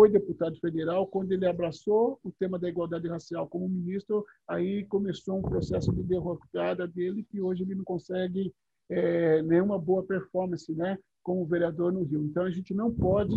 foi 0.01 0.09
deputado 0.09 0.59
federal. 0.61 1.07
Quando 1.07 1.31
ele 1.33 1.47
abraçou 1.47 2.19
o 2.25 2.33
tema 2.33 2.59
da 2.59 2.71
igualdade 2.71 3.07
racial 3.07 3.47
como 3.47 3.69
ministro, 3.69 4.25
aí 4.49 4.83
começou 4.87 5.37
um 5.37 5.43
processo 5.43 5.93
de 5.93 6.03
derrocada 6.03 6.89
dele 6.89 7.23
que 7.23 7.39
hoje 7.39 7.65
ele 7.65 7.75
não 7.75 7.85
consegue 7.85 8.51
é, 8.89 9.43
nenhuma 9.43 9.79
boa 9.79 10.03
performance, 10.03 10.73
né? 10.73 10.97
como 11.23 11.45
vereador 11.45 11.93
no 11.93 12.03
Rio. 12.03 12.25
Então 12.25 12.45
a 12.45 12.51
gente 12.51 12.73
não 12.73 12.91
pode, 12.91 13.35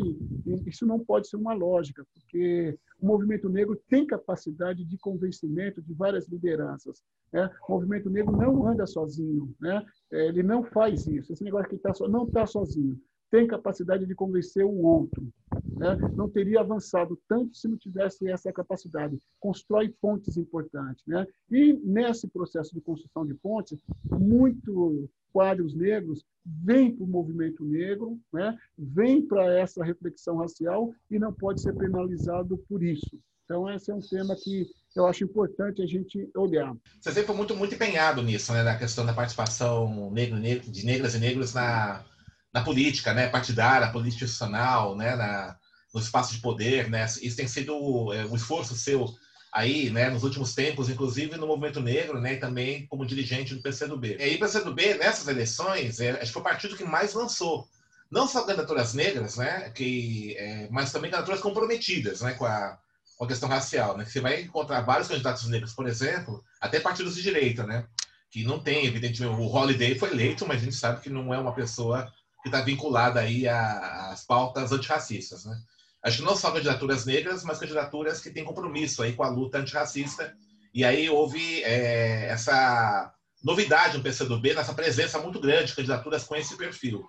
isso 0.65 0.85
não 0.85 1.03
pode 1.03 1.27
ser 1.27 1.35
uma 1.35 1.53
lógica, 1.53 2.05
porque 2.13 2.79
o 2.97 3.07
movimento 3.07 3.49
negro 3.49 3.75
tem 3.89 4.07
capacidade 4.07 4.85
de 4.85 4.97
convencimento 4.97 5.81
de 5.81 5.93
várias 5.93 6.29
lideranças. 6.29 7.03
Né? 7.33 7.49
O 7.67 7.73
movimento 7.73 8.09
negro 8.09 8.31
não 8.37 8.65
anda 8.65 8.87
sozinho, 8.87 9.53
né? 9.59 9.85
É, 10.13 10.27
ele 10.27 10.43
não 10.43 10.63
faz 10.63 11.05
isso. 11.07 11.33
Esse 11.33 11.43
negócio 11.43 11.69
que 11.69 11.77
tá 11.77 11.93
so, 11.93 12.07
não 12.07 12.23
está 12.23 12.45
sozinho, 12.45 12.97
tem 13.33 13.47
capacidade 13.47 14.05
de 14.05 14.13
convencer 14.13 14.63
o 14.63 14.83
outro. 14.83 15.27
Né? 15.75 15.97
Não 16.15 16.29
teria 16.29 16.59
avançado 16.59 17.19
tanto 17.27 17.57
se 17.57 17.67
não 17.67 17.75
tivesse 17.75 18.29
essa 18.29 18.53
capacidade. 18.53 19.17
Constrói 19.39 19.89
pontes 19.89 20.37
importantes. 20.37 21.03
Né? 21.07 21.25
E 21.49 21.73
nesse 21.83 22.27
processo 22.27 22.71
de 22.75 22.79
construção 22.79 23.25
de 23.25 23.33
pontes, 23.33 23.81
muito 24.07 25.09
quadros 25.31 25.73
negros 25.73 26.23
vêm 26.45 26.95
para 26.95 27.03
o 27.03 27.07
movimento 27.07 27.65
negro, 27.65 28.19
né? 28.31 28.55
vem 28.77 29.25
para 29.25 29.51
essa 29.57 29.83
reflexão 29.83 30.37
racial 30.37 30.93
e 31.09 31.17
não 31.17 31.33
pode 31.33 31.59
ser 31.59 31.73
penalizado 31.73 32.55
por 32.69 32.83
isso. 32.83 33.19
Então, 33.45 33.67
esse 33.67 33.89
é 33.89 33.95
um 33.95 33.99
tema 33.99 34.35
que 34.35 34.69
eu 34.95 35.07
acho 35.07 35.23
importante 35.23 35.81
a 35.81 35.87
gente 35.87 36.29
olhar. 36.35 36.71
Você 37.01 37.09
sempre 37.09 37.27
foi 37.27 37.35
muito, 37.35 37.55
muito 37.55 37.73
empenhado 37.73 38.21
nisso, 38.21 38.53
né? 38.53 38.61
na 38.61 38.77
questão 38.77 39.03
da 39.03 39.11
participação 39.11 40.11
negro, 40.11 40.37
negro, 40.37 40.71
de 40.71 40.85
negras 40.85 41.15
e 41.15 41.19
negros 41.19 41.53
na, 41.53 42.05
na 42.53 42.61
política, 42.61 43.13
né? 43.13 43.27
partidária, 43.27 43.91
política 43.91 44.25
institucional, 44.25 44.95
né? 44.95 45.15
na, 45.15 45.57
no 45.93 45.99
espaço 45.99 46.33
de 46.33 46.41
poder. 46.41 46.89
Né? 46.89 47.05
Isso 47.21 47.35
tem 47.35 47.47
sido 47.47 48.13
é, 48.13 48.25
um 48.25 48.35
esforço 48.35 48.75
seu 48.75 49.13
aí, 49.53 49.91
né, 49.91 50.09
nos 50.09 50.23
últimos 50.23 50.55
tempos, 50.55 50.89
inclusive 50.89 51.37
no 51.37 51.45
movimento 51.45 51.79
negro, 51.79 52.19
né, 52.19 52.33
e 52.33 52.37
também 52.37 52.87
como 52.87 53.05
dirigente 53.05 53.53
do 53.53 53.61
PCdoB. 53.61 54.17
E 54.19 54.23
aí, 54.23 54.35
o 54.35 54.39
PCdoB, 54.39 54.95
nessas 54.95 55.27
eleições, 55.27 55.99
é, 55.99 56.09
acho 56.11 56.25
que 56.25 56.31
foi 56.31 56.41
o 56.41 56.45
partido 56.45 56.75
que 56.75 56.83
mais 56.83 57.13
lançou, 57.13 57.69
não 58.09 58.27
só 58.27 58.43
candidaturas 58.43 58.95
negras, 58.95 59.37
né, 59.37 59.69
que, 59.69 60.35
é, 60.39 60.67
mas 60.71 60.91
também 60.91 61.11
candidaturas 61.11 61.39
comprometidas, 61.39 62.21
né, 62.21 62.33
com 62.33 62.45
a, 62.45 62.79
com 63.15 63.25
a 63.25 63.27
questão 63.27 63.47
racial, 63.47 63.95
né, 63.95 64.05
que 64.05 64.11
você 64.11 64.21
vai 64.21 64.41
encontrar 64.41 64.81
vários 64.81 65.07
candidatos 65.07 65.47
negros, 65.47 65.73
por 65.73 65.87
exemplo, 65.87 66.43
até 66.59 66.79
partidos 66.79 67.15
de 67.15 67.21
direita, 67.21 67.63
né, 67.63 67.85
que 68.31 68.43
não 68.43 68.57
tem, 68.57 68.87
evidentemente, 68.87 69.39
o 69.39 69.55
Holiday 69.55 69.93
foi 69.93 70.09
eleito, 70.09 70.47
mas 70.47 70.61
a 70.61 70.65
gente 70.65 70.75
sabe 70.75 70.99
que 70.99 71.11
não 71.11 71.31
é 71.31 71.37
uma 71.37 71.53
pessoa 71.53 72.11
que 72.43 72.49
está 72.49 72.61
vinculada 72.61 73.21
aí 73.21 73.47
às 73.47 74.23
pautas 74.25 74.71
antirracistas, 74.71 75.45
né. 75.45 75.57
Acho 76.03 76.17
que 76.17 76.23
não 76.23 76.35
só 76.35 76.51
candidaturas 76.51 77.05
negras, 77.05 77.43
mas 77.45 77.57
candidaturas 77.57 78.19
que 78.19 78.29
têm 78.29 78.43
compromisso 78.43 79.01
aí 79.01 79.13
com 79.13 79.23
a 79.23 79.29
luta 79.29 79.57
antirracista. 79.57 80.35
E 80.73 80.83
aí 80.83 81.09
houve 81.09 81.63
é, 81.63 82.25
essa 82.27 83.13
novidade 83.41 83.97
no 83.97 84.03
PCdoB, 84.03 84.53
nessa 84.53 84.73
presença 84.73 85.17
muito 85.19 85.39
grande 85.39 85.67
de 85.67 85.75
candidaturas 85.75 86.25
com 86.25 86.35
esse 86.35 86.57
perfil. 86.57 87.05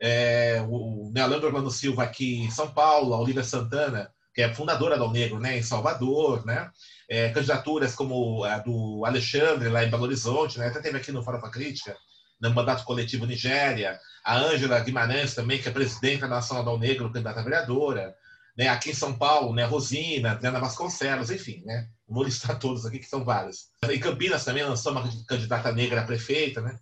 É, 0.00 0.64
o 0.66 1.10
Neolandro 1.12 1.48
Orlando 1.48 1.70
Silva 1.70 2.04
aqui 2.04 2.38
em 2.38 2.50
São 2.50 2.70
Paulo, 2.70 3.12
a 3.12 3.20
Olivia 3.20 3.44
Santana, 3.44 4.10
que 4.32 4.40
é 4.40 4.54
fundadora 4.54 4.96
do 4.96 5.10
Negro, 5.10 5.38
né, 5.38 5.58
em 5.58 5.62
Salvador, 5.62 6.46
né? 6.46 6.70
É, 7.10 7.28
candidaturas 7.30 7.94
como 7.94 8.44
a 8.44 8.58
do 8.58 9.04
Alexandre, 9.04 9.68
lá 9.68 9.84
em 9.84 9.90
Belo 9.90 10.04
Horizonte, 10.04 10.58
né? 10.58 10.68
até 10.68 10.80
teve 10.80 10.96
aqui 10.96 11.10
no 11.10 11.22
Farofa 11.22 11.50
Crítica, 11.50 11.96
no 12.40 12.50
mandato 12.54 12.84
coletivo 12.84 13.26
Nigéria, 13.26 13.98
a 14.24 14.36
Ângela 14.36 14.80
Guimarães 14.80 15.34
também, 15.34 15.60
que 15.60 15.68
é 15.68 15.72
presidenta 15.72 16.26
nacional 16.26 16.64
do 16.64 16.78
Negro, 16.78 17.10
candidata 17.10 17.42
vereadora, 17.42 18.14
né? 18.56 18.68
Aqui 18.68 18.90
em 18.90 18.94
São 18.94 19.16
Paulo, 19.16 19.54
né? 19.54 19.64
Rosina, 19.64 20.34
Diana 20.34 20.58
Vasconcelos, 20.58 21.30
enfim, 21.30 21.62
né? 21.64 21.88
Vou 22.08 22.24
listar 22.24 22.58
todos 22.58 22.84
aqui, 22.84 22.98
que 22.98 23.06
são 23.06 23.24
vários. 23.24 23.68
Em 23.88 24.00
Campinas 24.00 24.44
também 24.44 24.64
lançou 24.64 24.92
uma 24.92 25.08
candidata 25.26 25.72
negra 25.72 26.00
a 26.00 26.04
prefeita, 26.04 26.60
né? 26.60 26.78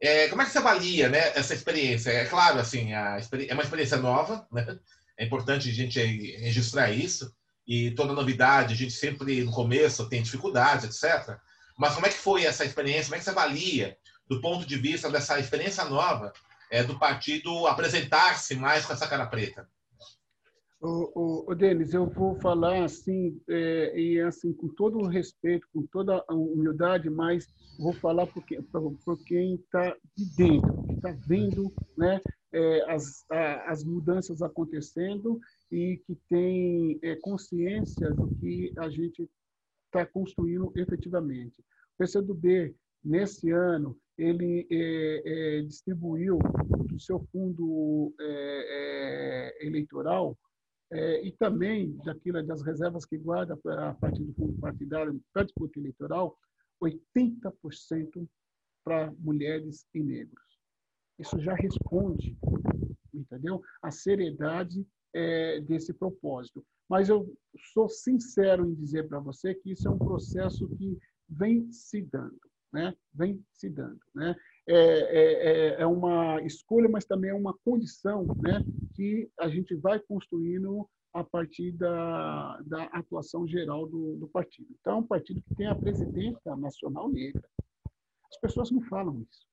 É, 0.00 0.28
como 0.28 0.40
é 0.40 0.44
que 0.44 0.52
você 0.52 0.58
avalia 0.58 1.08
né, 1.08 1.32
essa 1.34 1.52
experiência? 1.52 2.10
É 2.10 2.24
claro, 2.24 2.60
assim, 2.60 2.94
a, 2.94 3.18
é 3.48 3.52
uma 3.52 3.62
experiência 3.62 3.96
nova, 3.96 4.46
né? 4.50 4.78
É 5.18 5.24
importante 5.24 5.68
a 5.68 5.72
gente 5.72 6.00
registrar 6.00 6.90
isso. 6.92 7.30
E 7.66 7.90
toda 7.90 8.14
novidade, 8.14 8.72
a 8.72 8.76
gente 8.76 8.92
sempre, 8.92 9.42
no 9.42 9.52
começo, 9.52 10.08
tem 10.08 10.22
dificuldades, 10.22 10.84
etc. 10.84 11.36
Mas 11.76 11.94
como 11.94 12.06
é 12.06 12.08
que 12.08 12.16
foi 12.16 12.44
essa 12.44 12.64
experiência? 12.64 13.04
Como 13.04 13.16
é 13.16 13.18
que 13.18 13.24
você 13.24 13.30
avalia, 13.30 13.96
do 14.26 14.40
ponto 14.40 14.64
de 14.64 14.76
vista 14.76 15.10
dessa 15.10 15.38
experiência 15.38 15.84
nova, 15.84 16.32
é, 16.70 16.82
do 16.82 16.98
partido 16.98 17.66
apresentar-se 17.66 18.54
mais 18.54 18.84
com 18.84 18.92
essa 18.92 19.08
cara 19.08 19.26
preta? 19.26 19.68
O, 20.80 21.10
o, 21.48 21.50
o 21.50 21.54
Denis, 21.56 21.92
eu 21.92 22.06
vou 22.06 22.36
falar 22.36 22.84
assim, 22.84 23.40
é, 23.48 24.00
e 24.00 24.20
assim, 24.20 24.52
com 24.52 24.68
todo 24.68 24.98
o 24.98 25.08
respeito, 25.08 25.66
com 25.72 25.84
toda 25.88 26.24
a 26.28 26.34
humildade, 26.34 27.10
mas 27.10 27.48
vou 27.80 27.92
falar 27.92 28.28
por, 28.28 28.44
quem, 28.44 29.54
está 29.56 29.96
de 30.16 30.36
dentro, 30.36 30.82
que 30.84 30.92
está 30.92 31.16
vendo 31.26 31.72
né, 31.96 32.20
é, 32.52 32.92
as, 32.92 33.24
a, 33.28 33.72
as 33.72 33.82
mudanças 33.82 34.40
acontecendo 34.40 35.40
e 35.70 36.00
que 36.06 36.16
tem 36.28 36.98
é, 37.02 37.16
consciência 37.16 38.10
do 38.12 38.28
que 38.36 38.72
a 38.78 38.88
gente 38.88 39.28
está 39.86 40.06
construindo 40.06 40.72
efetivamente. 40.76 41.60
O 41.94 41.98
PCdoB, 41.98 42.74
nesse 43.04 43.50
ano, 43.50 43.98
ele 44.16 44.66
é, 44.70 45.58
é, 45.58 45.62
distribuiu 45.62 46.38
do 46.86 46.98
seu 46.98 47.20
fundo 47.30 48.14
é, 48.20 49.66
eleitoral 49.66 50.36
é, 50.90 51.22
e 51.22 51.32
também 51.32 51.96
daquilo 52.04 52.42
das 52.44 52.62
reservas 52.62 53.04
que 53.04 53.18
guarda 53.18 53.54
a 53.54 53.94
partir 53.94 54.24
do 54.24 54.34
fundo 54.34 54.58
partidário 54.58 55.20
para 55.32 55.44
disputa 55.44 55.78
eleitoral, 55.78 56.36
80% 56.82 58.28
para 58.84 59.12
mulheres 59.18 59.86
e 59.94 60.02
negros. 60.02 60.48
Isso 61.18 61.38
já 61.40 61.54
responde, 61.54 62.36
entendeu? 63.12 63.62
A 63.82 63.90
seriedade 63.90 64.86
é, 65.14 65.60
desse 65.60 65.92
propósito. 65.92 66.64
Mas 66.88 67.08
eu 67.08 67.36
sou 67.72 67.88
sincero 67.88 68.66
em 68.66 68.74
dizer 68.74 69.08
para 69.08 69.18
você 69.18 69.54
que 69.54 69.72
isso 69.72 69.86
é 69.86 69.90
um 69.90 69.98
processo 69.98 70.68
que 70.76 70.96
vem 71.28 71.70
se 71.70 72.00
dando, 72.02 72.40
né? 72.72 72.94
Vem 73.14 73.42
se 73.52 73.68
dando, 73.68 74.00
né? 74.14 74.34
É, 74.66 74.74
é, 74.74 75.78
é, 75.78 75.80
é 75.80 75.86
uma 75.86 76.42
escolha, 76.42 76.88
mas 76.88 77.06
também 77.06 77.30
é 77.30 77.34
uma 77.34 77.56
condição 77.64 78.26
né, 78.42 78.62
que 78.94 79.30
a 79.40 79.48
gente 79.48 79.74
vai 79.74 79.98
construindo 79.98 80.86
a 81.14 81.24
partir 81.24 81.72
da, 81.72 82.60
da 82.66 82.84
atuação 82.84 83.46
geral 83.48 83.86
do, 83.86 84.16
do 84.16 84.28
partido. 84.28 84.68
Então, 84.80 84.94
é 84.94 84.96
um 84.96 85.06
partido 85.06 85.42
que 85.42 85.54
tem 85.54 85.66
a 85.66 85.74
presidência 85.74 86.54
nacional 86.54 87.08
negra. 87.08 87.42
As 88.30 88.38
pessoas 88.40 88.70
não 88.70 88.82
falam 88.82 89.22
isso. 89.22 89.46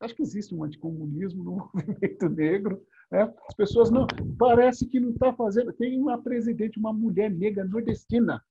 Acho 0.00 0.16
que 0.16 0.22
existe 0.22 0.52
um 0.52 0.64
anticomunismo 0.64 1.44
no 1.44 1.52
movimento 1.72 2.28
negro. 2.28 2.84
Né? 3.10 3.32
As 3.48 3.54
pessoas 3.54 3.90
não. 3.90 4.06
Parece 4.36 4.88
que 4.88 4.98
não 4.98 5.10
está 5.10 5.32
fazendo. 5.32 5.72
Tem 5.72 5.98
uma 6.00 6.20
presidente, 6.20 6.78
uma 6.78 6.92
mulher 6.92 7.30
negra 7.30 7.64
nordestina. 7.64 8.44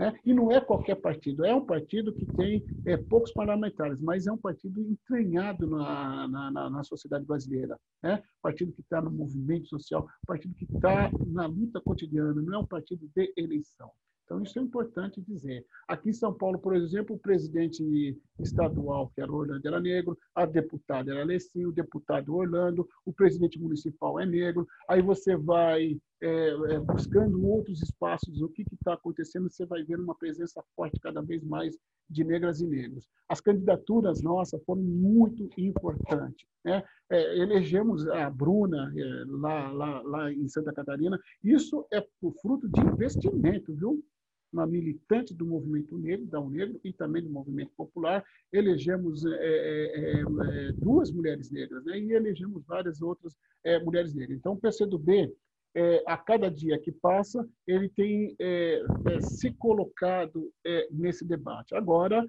Né? 0.00 0.18
E 0.24 0.32
não 0.32 0.50
é 0.50 0.58
qualquer 0.62 0.94
partido. 0.94 1.44
É 1.44 1.54
um 1.54 1.66
partido 1.66 2.10
que 2.14 2.24
tem 2.24 2.64
é, 2.86 2.96
poucos 2.96 3.34
parlamentares, 3.34 4.00
mas 4.00 4.26
é 4.26 4.32
um 4.32 4.38
partido 4.38 4.80
entranhado 4.80 5.66
na, 5.66 6.26
na, 6.26 6.70
na, 6.70 6.82
sociedade 6.82 7.26
brasileira. 7.26 7.78
Né? 8.02 8.22
Partido 8.40 8.72
que 8.72 8.80
está 8.80 9.02
no 9.02 9.10
movimento 9.10 9.68
social, 9.68 10.08
partido 10.26 10.54
que 10.54 10.64
está 10.64 11.10
na 11.26 11.44
luta 11.44 11.82
cotidiana, 11.82 12.40
não 12.40 12.54
é 12.54 12.58
um 12.60 12.66
partido 12.66 13.06
de 13.14 13.30
eleição. 13.36 13.90
Então, 14.24 14.42
isso 14.42 14.58
é 14.58 14.62
importante 14.62 15.20
dizer. 15.20 15.66
Aqui 15.86 16.08
em 16.08 16.14
São 16.14 16.32
Paulo, 16.32 16.58
por 16.58 16.74
exemplo, 16.74 17.16
o 17.16 17.18
presidente 17.18 18.16
estadual, 18.38 19.10
que 19.14 19.20
era 19.20 19.30
Orlando, 19.30 19.66
era 19.66 19.80
negro, 19.80 20.16
a 20.34 20.46
deputada 20.46 21.10
era 21.10 21.22
Alessi, 21.22 21.66
o 21.66 21.72
deputado 21.72 22.34
Orlando, 22.34 22.88
o 23.04 23.12
presidente 23.12 23.60
municipal 23.60 24.18
é 24.18 24.24
negro. 24.24 24.66
Aí 24.88 25.02
você 25.02 25.36
vai 25.36 26.00
é, 26.22 26.48
é, 26.74 26.78
buscando 26.78 27.46
outros 27.46 27.82
espaços, 27.82 28.42
o 28.42 28.48
que 28.48 28.64
está 28.72 28.94
acontecendo, 28.94 29.50
você 29.50 29.64
vai 29.64 29.82
ver 29.82 29.98
uma 29.98 30.14
presença 30.14 30.62
forte 30.76 31.00
cada 31.00 31.22
vez 31.22 31.42
mais 31.42 31.76
de 32.08 32.24
negras 32.24 32.60
e 32.60 32.66
negros. 32.66 33.08
As 33.28 33.40
candidaturas 33.40 34.20
nossas 34.22 34.62
foram 34.64 34.82
muito 34.82 35.48
importantes. 35.56 36.46
Né? 36.64 36.82
É, 37.08 37.38
elegemos 37.38 38.06
a 38.08 38.28
Bruna 38.28 38.92
é, 38.96 39.24
lá, 39.28 39.70
lá, 39.70 40.02
lá 40.02 40.32
em 40.32 40.48
Santa 40.48 40.72
Catarina. 40.72 41.18
Isso 41.42 41.86
é 41.92 42.04
fruto 42.42 42.68
de 42.68 42.80
investimento, 42.80 43.74
viu? 43.74 44.04
uma 44.52 44.66
militante 44.66 45.32
do 45.34 45.46
movimento 45.46 45.96
negro, 45.96 46.26
da 46.26 46.40
Negro 46.40 46.80
e 46.82 46.92
também 46.92 47.22
do 47.22 47.30
movimento 47.30 47.70
popular. 47.76 48.24
Elegemos 48.52 49.24
é, 49.24 49.30
é, 49.30 50.20
é, 50.20 50.72
duas 50.72 51.10
mulheres 51.12 51.50
negras 51.50 51.84
né? 51.84 51.98
e 51.98 52.12
elegemos 52.12 52.64
várias 52.66 53.00
outras 53.00 53.36
é, 53.62 53.78
mulheres 53.78 54.14
negras. 54.14 54.38
Então, 54.38 54.54
o 54.54 54.60
PCdoB, 54.60 55.32
é, 55.74 56.02
a 56.06 56.16
cada 56.16 56.50
dia 56.50 56.78
que 56.78 56.90
passa, 56.90 57.48
ele 57.66 57.88
tem 57.88 58.34
é, 58.38 58.82
se 59.20 59.52
colocado 59.52 60.52
nesse 60.90 61.24
debate. 61.24 61.74
Agora, 61.74 62.24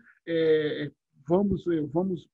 vamos, 1.27 1.63
vamos 1.91 2.27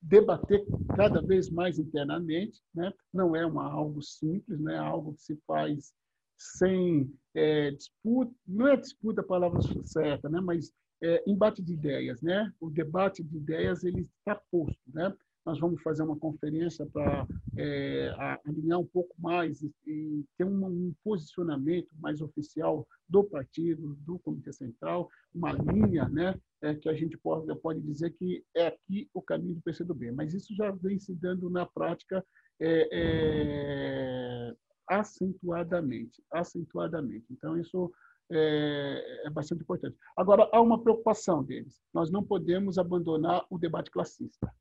debater 0.00 0.64
cada 0.96 1.20
vez 1.20 1.50
mais 1.50 1.78
internamente, 1.78 2.60
né? 2.74 2.92
não 3.12 3.34
é 3.34 3.44
uma, 3.44 3.70
algo 3.70 4.00
simples, 4.00 4.60
não 4.60 4.72
é 4.72 4.78
algo 4.78 5.14
que 5.14 5.22
se 5.22 5.36
faz 5.46 5.92
sem 6.36 7.12
é, 7.34 7.72
disputa, 7.72 8.32
não 8.46 8.68
é 8.68 8.76
disputa 8.76 9.20
a 9.20 9.24
palavra 9.24 9.60
certa, 9.84 10.28
né? 10.28 10.40
mas 10.40 10.72
é, 11.02 11.22
embate 11.26 11.62
de 11.62 11.72
ideias. 11.72 12.22
Né? 12.22 12.52
O 12.60 12.70
debate 12.70 13.22
de 13.22 13.36
ideias 13.36 13.82
ele 13.82 14.08
está 14.18 14.40
posto. 14.50 14.78
Né? 14.86 15.12
Nós 15.44 15.58
vamos 15.58 15.80
fazer 15.82 16.02
uma 16.02 16.18
conferência 16.18 16.84
para 16.86 17.26
é, 17.56 18.14
alinhar 18.44 18.78
um 18.78 18.86
pouco 18.86 19.14
mais 19.18 19.62
e, 19.62 20.24
ter 20.36 20.44
um, 20.44 20.66
um, 20.66 20.94
posicionamento 21.02 21.88
mais 21.98 22.20
oficial 22.20 22.86
do 23.08 23.24
partido, 23.24 23.96
do 24.00 24.18
Comitê 24.18 24.52
Central, 24.52 25.08
uma 25.34 25.52
linha 25.52 26.08
né, 26.08 26.38
é, 26.60 26.74
que 26.74 26.88
a 26.88 26.94
gente 26.94 27.16
pode, 27.16 27.54
pode 27.60 27.80
dizer 27.80 28.10
que 28.10 28.44
é 28.54 28.66
aqui 28.66 29.08
o 29.14 29.22
caminho 29.22 29.54
do 29.54 29.62
PCdoB. 29.62 30.12
Mas 30.12 30.34
isso 30.34 30.54
já 30.54 30.70
vem 30.70 30.98
se 30.98 31.14
dando 31.14 31.48
na 31.48 31.64
prática 31.64 32.24
é, 32.60 32.88
é 32.92 34.54
acentuadamente, 34.88 36.22
acentuadamente. 36.32 37.26
Então, 37.30 37.58
isso 37.58 37.92
é, 38.30 39.22
é, 39.26 39.30
bastante 39.30 39.62
importante. 39.62 39.96
Agora, 40.16 40.48
há 40.52 40.60
uma 40.60 40.82
preocupação 40.82 41.42
deles. 41.42 41.80
Nós 41.92 42.10
não 42.10 42.22
podemos 42.22 42.78
abandonar 42.78 43.46
o 43.50 43.58
debate 43.58 43.90
classista. 43.90 44.52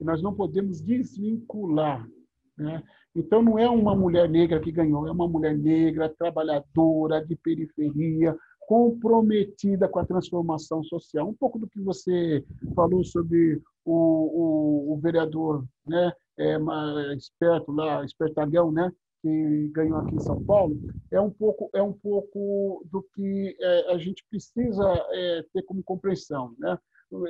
E 0.00 0.04
nós 0.04 0.22
não 0.22 0.34
podemos 0.34 0.80
desvincular. 0.80 2.06
Né? 2.56 2.82
Então, 3.14 3.42
não 3.42 3.58
é 3.58 3.68
uma 3.68 3.94
mulher 3.94 4.28
negra 4.28 4.60
que 4.60 4.72
ganhou, 4.72 5.06
é 5.06 5.12
uma 5.12 5.28
mulher 5.28 5.56
negra, 5.56 6.14
trabalhadora, 6.18 7.24
de 7.24 7.36
periferia, 7.36 8.36
comprometida 8.60 9.88
com 9.88 9.98
a 9.98 10.06
transformação 10.06 10.82
social. 10.84 11.28
Um 11.28 11.34
pouco 11.34 11.58
do 11.58 11.68
que 11.68 11.80
você 11.80 12.44
falou 12.74 13.02
sobre 13.02 13.62
o, 13.84 14.90
o, 14.90 14.94
o 14.94 14.98
vereador 14.98 15.64
né, 15.86 16.12
é, 16.38 16.58
esperto 17.16 17.72
lá, 17.72 18.04
espertalhão, 18.04 18.70
né, 18.70 18.92
que 19.22 19.70
ganhou 19.72 19.98
aqui 19.98 20.14
em 20.14 20.20
São 20.20 20.42
Paulo 20.44 20.76
é 21.10 21.20
um 21.20 21.30
pouco 21.30 21.68
é 21.74 21.82
um 21.82 21.92
pouco 21.92 22.84
do 22.90 23.02
que 23.14 23.56
é, 23.60 23.92
a 23.92 23.98
gente 23.98 24.24
precisa 24.30 24.84
é, 25.10 25.44
ter 25.52 25.62
como 25.62 25.82
compreensão 25.82 26.54
né 26.58 26.78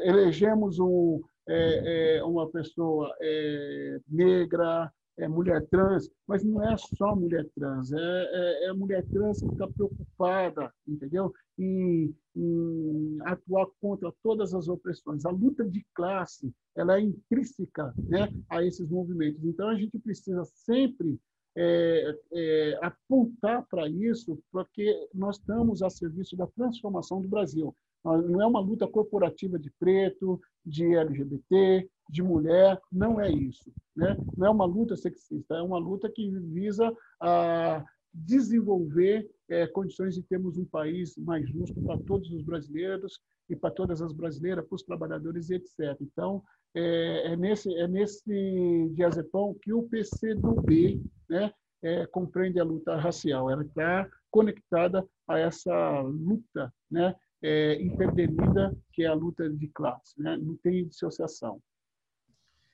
elegemos 0.03 0.79
um, 0.79 1.23
é, 1.49 2.17
é 2.17 2.25
uma 2.25 2.49
pessoa 2.51 3.15
é, 3.21 4.01
negra 4.09 4.93
é 5.17 5.27
mulher 5.27 5.67
trans 5.69 6.11
mas 6.27 6.45
não 6.45 6.63
é 6.63 6.77
só 6.77 7.15
mulher 7.15 7.47
trans 7.55 7.93
é, 7.93 7.99
é, 7.99 8.65
é 8.67 8.73
mulher 8.73 9.05
trans 9.07 9.41
que 9.41 9.47
está 9.47 9.67
preocupada 9.67 10.73
entendeu? 10.87 11.33
Em, 11.59 12.15
em, 12.37 13.19
atuar 13.23 13.67
contra 13.81 14.13
todas 14.23 14.55
as 14.55 14.69
opressões. 14.69 15.25
A 15.25 15.31
luta 15.31 15.65
de 15.65 15.85
classe 15.95 16.53
ela 16.77 16.99
é 16.99 17.01
intrínseca 17.01 17.93
né 18.09 18.29
a 18.49 18.63
esses 18.65 18.89
movimentos. 18.89 19.45
Então 19.45 19.69
a 19.69 19.75
gente 19.75 19.99
precisa 19.99 20.45
sempre 20.45 21.19
é, 21.57 22.17
é, 22.33 22.79
apontar 22.83 23.67
para 23.69 23.89
isso, 23.89 24.39
porque 24.53 25.09
nós 25.13 25.37
estamos 25.37 25.83
a 25.83 25.91
serviço 25.91 26.37
da 26.37 26.47
transformação 26.47 27.21
do 27.21 27.29
Brasil. 27.29 27.75
Não 28.17 28.41
é 28.41 28.47
uma 28.47 28.61
luta 28.61 28.87
corporativa 28.87 29.59
de 29.59 29.71
preto, 29.79 30.41
de 30.65 30.95
LGBT, 30.95 31.89
de 32.09 32.23
mulher, 32.23 32.81
não 32.91 33.21
é 33.21 33.31
isso. 33.31 33.71
Né? 33.95 34.17
Não 34.37 34.47
é 34.47 34.51
uma 34.51 34.65
luta 34.65 34.97
sexista, 34.97 35.57
é 35.57 35.63
uma 35.63 35.79
luta 35.79 36.11
que 36.11 36.31
visa 36.31 36.93
a 37.21 37.85
desenvolver 38.13 39.29
é, 39.49 39.67
condições 39.67 40.15
de 40.15 40.23
termos 40.23 40.57
um 40.57 40.65
país 40.65 41.17
mais 41.17 41.49
justo 41.49 41.81
para 41.83 41.99
todos 41.99 42.31
os 42.33 42.43
brasileiros 42.43 43.21
e 43.49 43.57
para 43.57 43.71
todas 43.71 44.03
as 44.03 44.13
brasileiras, 44.13 44.67
para 44.67 44.77
os 44.77 44.83
trabalhadores 44.83 45.51
e 45.51 45.55
etc. 45.55 45.97
Então, 46.01 46.43
é, 46.75 47.33
é 47.33 47.37
nesse, 47.37 47.75
é 47.75 47.87
nesse 47.87 48.91
diazepão 48.93 49.57
que 49.63 49.73
o 49.73 49.83
PCdoB 49.85 51.03
né, 51.29 51.53
é, 51.83 52.07
compreende 52.07 52.61
a 52.61 52.65
luta 52.65 52.97
racial. 52.97 53.51
Ela 53.51 53.63
está 53.63 54.09
conectada 54.31 55.07
a 55.27 55.39
essa 55.39 56.01
luta 56.01 56.73
né, 56.91 57.15
é, 57.43 57.81
intervenida, 57.83 58.77
que 58.93 59.05
é 59.05 59.07
a 59.07 59.15
luta 59.15 59.49
de 59.49 59.69
classe. 59.69 60.21
Né? 60.21 60.37
Não 60.37 60.57
tem 60.57 60.89
dissociação. 60.89 61.61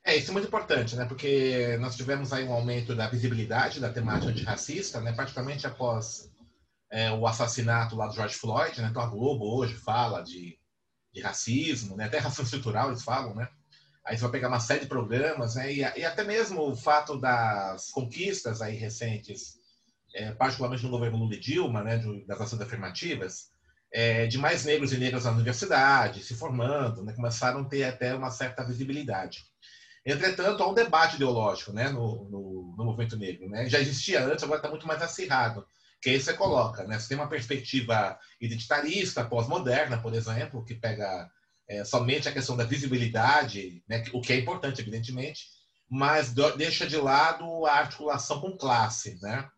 É, 0.06 0.16
isso 0.16 0.30
é 0.30 0.32
muito 0.34 0.48
importante, 0.48 0.94
né? 0.96 1.06
Porque 1.06 1.78
nós 1.78 1.96
tivemos 1.96 2.30
aí 2.30 2.44
um 2.44 2.52
aumento 2.52 2.94
da 2.94 3.08
visibilidade 3.08 3.80
da 3.80 3.90
temática 3.90 4.30
antirracista, 4.30 5.00
né? 5.00 5.14
Particularmente 5.14 5.66
após 5.66 6.30
é, 6.90 7.10
o 7.10 7.26
assassinato 7.26 7.96
lá 7.96 8.06
do 8.06 8.14
George 8.14 8.34
Floyd, 8.34 8.82
né? 8.82 8.88
Então 8.90 9.00
a 9.00 9.06
Globo 9.06 9.56
hoje 9.56 9.74
fala 9.74 10.20
de, 10.20 10.58
de 11.10 11.22
racismo, 11.22 11.96
né? 11.96 12.04
Até 12.04 12.18
racismo 12.18 12.44
estrutural 12.44 12.88
eles 12.88 13.02
falam, 13.02 13.34
né? 13.34 13.48
Aí 14.04 14.18
você 14.18 14.22
vai 14.24 14.32
pegar 14.32 14.48
uma 14.48 14.60
série 14.60 14.80
de 14.80 14.88
programas, 14.88 15.54
né? 15.54 15.72
E, 15.72 15.78
e 15.78 16.04
até 16.04 16.22
mesmo 16.22 16.70
o 16.70 16.76
fato 16.76 17.18
das 17.18 17.90
conquistas 17.90 18.60
aí 18.60 18.76
recentes, 18.76 19.58
é, 20.14 20.32
particularmente 20.32 20.84
no 20.84 20.90
governo 20.90 21.16
Lula 21.16 21.34
e 21.34 21.40
Dilma, 21.40 21.82
né? 21.82 21.96
De, 21.96 22.26
das 22.26 22.42
ações 22.42 22.60
afirmativas, 22.60 23.53
é, 23.94 24.26
de 24.26 24.36
mais 24.36 24.64
negros 24.64 24.92
e 24.92 24.98
negras 24.98 25.24
na 25.24 25.30
universidade, 25.30 26.24
se 26.24 26.34
formando, 26.34 27.04
né? 27.04 27.12
Começaram 27.12 27.60
a 27.60 27.64
ter 27.64 27.84
até 27.84 28.12
uma 28.12 28.28
certa 28.28 28.64
visibilidade. 28.64 29.44
Entretanto, 30.04 30.60
há 30.64 30.68
um 30.68 30.74
debate 30.74 31.14
ideológico 31.14 31.72
né, 31.72 31.88
no, 31.88 32.28
no, 32.28 32.74
no 32.76 32.84
movimento 32.84 33.16
negro. 33.16 33.48
Né? 33.48 33.68
Já 33.68 33.78
existia 33.78 34.24
antes, 34.24 34.42
agora 34.42 34.58
está 34.58 34.68
muito 34.68 34.86
mais 34.86 35.00
acirrado. 35.00 35.64
Que 36.02 36.10
aí 36.10 36.20
você 36.20 36.34
coloca, 36.34 36.82
né? 36.84 36.98
Você 36.98 37.08
tem 37.08 37.16
uma 37.16 37.28
perspectiva 37.28 38.18
identitarista, 38.40 39.24
pós-moderna, 39.24 39.96
por 39.96 40.12
exemplo, 40.12 40.64
que 40.64 40.74
pega 40.74 41.30
é, 41.68 41.84
somente 41.84 42.28
a 42.28 42.32
questão 42.32 42.56
da 42.56 42.64
visibilidade, 42.64 43.82
né, 43.88 44.04
o 44.12 44.20
que 44.20 44.32
é 44.32 44.38
importante, 44.38 44.80
evidentemente, 44.80 45.46
mas 45.88 46.34
deixa 46.56 46.84
de 46.86 46.96
lado 46.96 47.64
a 47.64 47.74
articulação 47.74 48.40
com 48.40 48.56
classe, 48.56 49.18
né? 49.22 49.48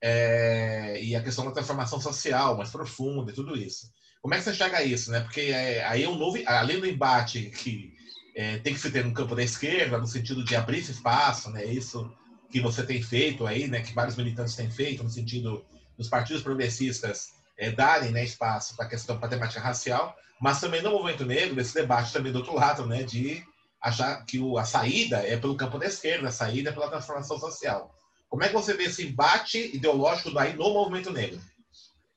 É, 0.00 1.00
e 1.02 1.16
a 1.16 1.22
questão 1.22 1.44
da 1.44 1.50
transformação 1.50 2.00
social 2.00 2.56
mais 2.56 2.70
profunda 2.70 3.32
e 3.32 3.34
tudo 3.34 3.56
isso. 3.56 3.90
Como 4.22 4.34
é 4.34 4.38
que 4.38 4.44
você 4.44 4.50
enxerga 4.50 4.82
isso, 4.82 5.10
né? 5.10 5.20
Porque 5.20 5.40
é, 5.40 5.84
aí 5.84 6.04
é 6.04 6.08
um 6.08 6.16
novo, 6.16 6.38
além 6.46 6.80
do 6.80 6.86
embate 6.86 7.50
que 7.50 7.92
é, 8.34 8.58
tem 8.58 8.74
que 8.74 8.80
se 8.80 8.90
ter 8.90 9.04
no 9.04 9.12
campo 9.12 9.34
da 9.34 9.42
esquerda, 9.42 9.98
no 9.98 10.06
sentido 10.06 10.44
de 10.44 10.54
abrir 10.54 10.78
esse 10.78 10.92
espaço, 10.92 11.50
né? 11.50 11.64
Isso 11.64 12.10
que 12.50 12.60
você 12.60 12.84
tem 12.84 13.02
feito 13.02 13.46
aí, 13.46 13.66
né? 13.66 13.80
Que 13.80 13.92
vários 13.92 14.16
militantes 14.16 14.54
têm 14.54 14.70
feito, 14.70 15.02
no 15.02 15.10
sentido 15.10 15.64
dos 15.96 16.08
partidos 16.08 16.42
progressistas 16.42 17.32
é, 17.58 17.72
darem 17.72 18.12
né, 18.12 18.22
espaço 18.22 18.76
para 18.76 18.86
a 18.86 18.88
questão 18.88 19.18
para 19.18 19.28
temática 19.28 19.60
racial, 19.60 20.16
mas 20.40 20.60
também 20.60 20.80
no 20.80 20.92
movimento 20.92 21.26
negro, 21.26 21.60
esse 21.60 21.74
debate 21.74 22.12
também 22.12 22.30
do 22.30 22.38
outro 22.38 22.54
lado, 22.54 22.86
né? 22.86 23.02
De 23.02 23.44
achar 23.80 24.24
que 24.24 24.38
o, 24.38 24.56
a 24.58 24.64
saída 24.64 25.18
é 25.18 25.36
pelo 25.36 25.56
campo 25.56 25.78
da 25.78 25.86
esquerda, 25.86 26.28
a 26.28 26.32
saída 26.32 26.70
é 26.70 26.72
pela 26.72 26.88
transformação 26.88 27.38
social. 27.38 27.97
Como 28.28 28.42
é 28.42 28.48
que 28.48 28.54
você 28.54 28.74
vê 28.74 28.84
esse 28.84 29.06
embate 29.06 29.74
ideológico 29.74 30.32
daí 30.32 30.54
no 30.54 30.70
movimento 30.72 31.10
negro? 31.10 31.40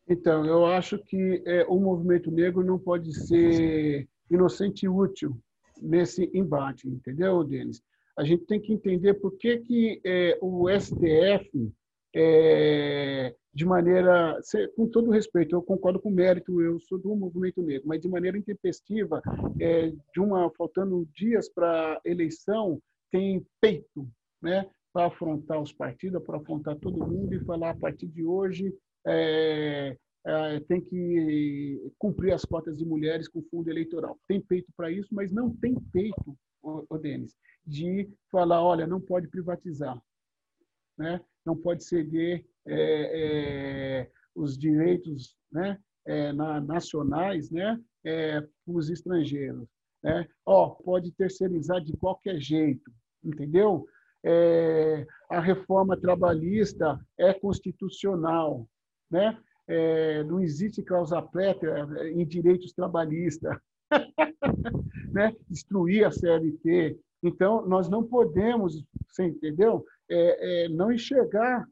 Então, 0.07 0.45
eu 0.45 0.65
acho 0.65 0.97
que 0.99 1.41
é, 1.45 1.65
o 1.67 1.79
movimento 1.79 2.29
negro 2.29 2.63
não 2.63 2.77
pode 2.77 3.13
ser 3.13 4.07
inocente 4.29 4.85
e 4.85 4.89
útil 4.89 5.37
nesse 5.81 6.29
embate, 6.33 6.87
entendeu, 6.87 7.43
Denis? 7.43 7.81
A 8.17 8.23
gente 8.23 8.45
tem 8.45 8.59
que 8.59 8.73
entender 8.73 9.13
por 9.15 9.37
que, 9.37 9.59
que 9.59 10.01
é, 10.05 10.37
o 10.41 10.67
STF, 10.69 11.71
é, 12.13 13.33
de 13.53 13.65
maneira, 13.65 14.37
com 14.75 14.87
todo 14.87 15.11
respeito, 15.11 15.55
eu 15.55 15.61
concordo 15.61 15.99
com 15.99 16.09
o 16.09 16.13
mérito, 16.13 16.61
eu 16.61 16.79
sou 16.81 16.97
do 16.97 17.15
movimento 17.15 17.61
negro, 17.61 17.87
mas 17.87 18.01
de 18.01 18.09
maneira 18.09 18.37
intempestiva, 18.37 19.21
é, 19.59 19.89
de 20.13 20.19
uma 20.19 20.51
faltando 20.51 21.07
dias 21.15 21.49
para 21.49 21.99
eleição, 22.03 22.81
tem 23.09 23.45
peito, 23.59 24.07
né, 24.41 24.69
para 24.93 25.07
afrontar 25.07 25.61
os 25.61 25.71
partidos, 25.73 26.23
para 26.23 26.37
afrontar 26.37 26.75
todo 26.77 27.07
mundo 27.07 27.33
e 27.33 27.45
falar 27.45 27.71
a 27.71 27.77
partir 27.77 28.07
de 28.07 28.23
hoje 28.23 28.73
é, 29.05 29.97
é, 30.25 30.59
tem 30.61 30.81
que 30.81 31.91
cumprir 31.97 32.33
as 32.33 32.45
cotas 32.45 32.77
de 32.77 32.85
mulheres 32.85 33.27
com 33.27 33.41
fundo 33.43 33.69
eleitoral. 33.69 34.19
Tem 34.27 34.41
peito 34.41 34.71
para 34.75 34.91
isso, 34.91 35.09
mas 35.13 35.31
não 35.31 35.55
tem 35.55 35.75
peito, 35.91 36.37
o, 36.61 36.85
o 36.89 36.97
Denis, 36.97 37.35
de 37.65 38.09
falar, 38.31 38.61
olha, 38.61 38.85
não 38.85 38.99
pode 38.99 39.27
privatizar, 39.27 39.99
né? 40.97 41.21
não 41.45 41.55
pode 41.55 41.83
ceder 41.83 42.45
é, 42.67 44.01
é, 44.01 44.11
os 44.35 44.57
direitos 44.57 45.35
né? 45.51 45.77
É, 46.05 46.33
na, 46.33 46.59
nacionais 46.59 47.51
né? 47.51 47.79
É, 48.03 48.41
para 48.41 48.49
os 48.73 48.89
estrangeiros. 48.89 49.67
Né? 50.03 50.27
Ó, 50.45 50.69
pode 50.69 51.11
terceirizar 51.11 51.81
de 51.81 51.95
qualquer 51.97 52.39
jeito, 52.39 52.91
entendeu? 53.23 53.85
É, 54.23 55.05
a 55.29 55.39
reforma 55.39 55.97
trabalhista 55.97 56.99
é 57.17 57.33
constitucional, 57.33 58.67
né? 59.09 59.37
é, 59.71 60.23
não 60.23 60.41
existe 60.41 60.83
causa 60.83 61.21
prévia 61.21 61.87
em 62.11 62.25
direitos 62.25 62.73
trabalhistas, 62.73 63.57
né? 65.13 65.33
destruir 65.49 66.05
a 66.05 66.11
CLT. 66.11 66.99
Então, 67.23 67.65
nós 67.65 67.87
não 67.87 68.03
podemos, 68.03 68.83
você 69.07 69.25
entendeu? 69.25 69.85
É, 70.09 70.65
é, 70.65 70.69
não 70.69 70.91
enxergar 70.91 71.65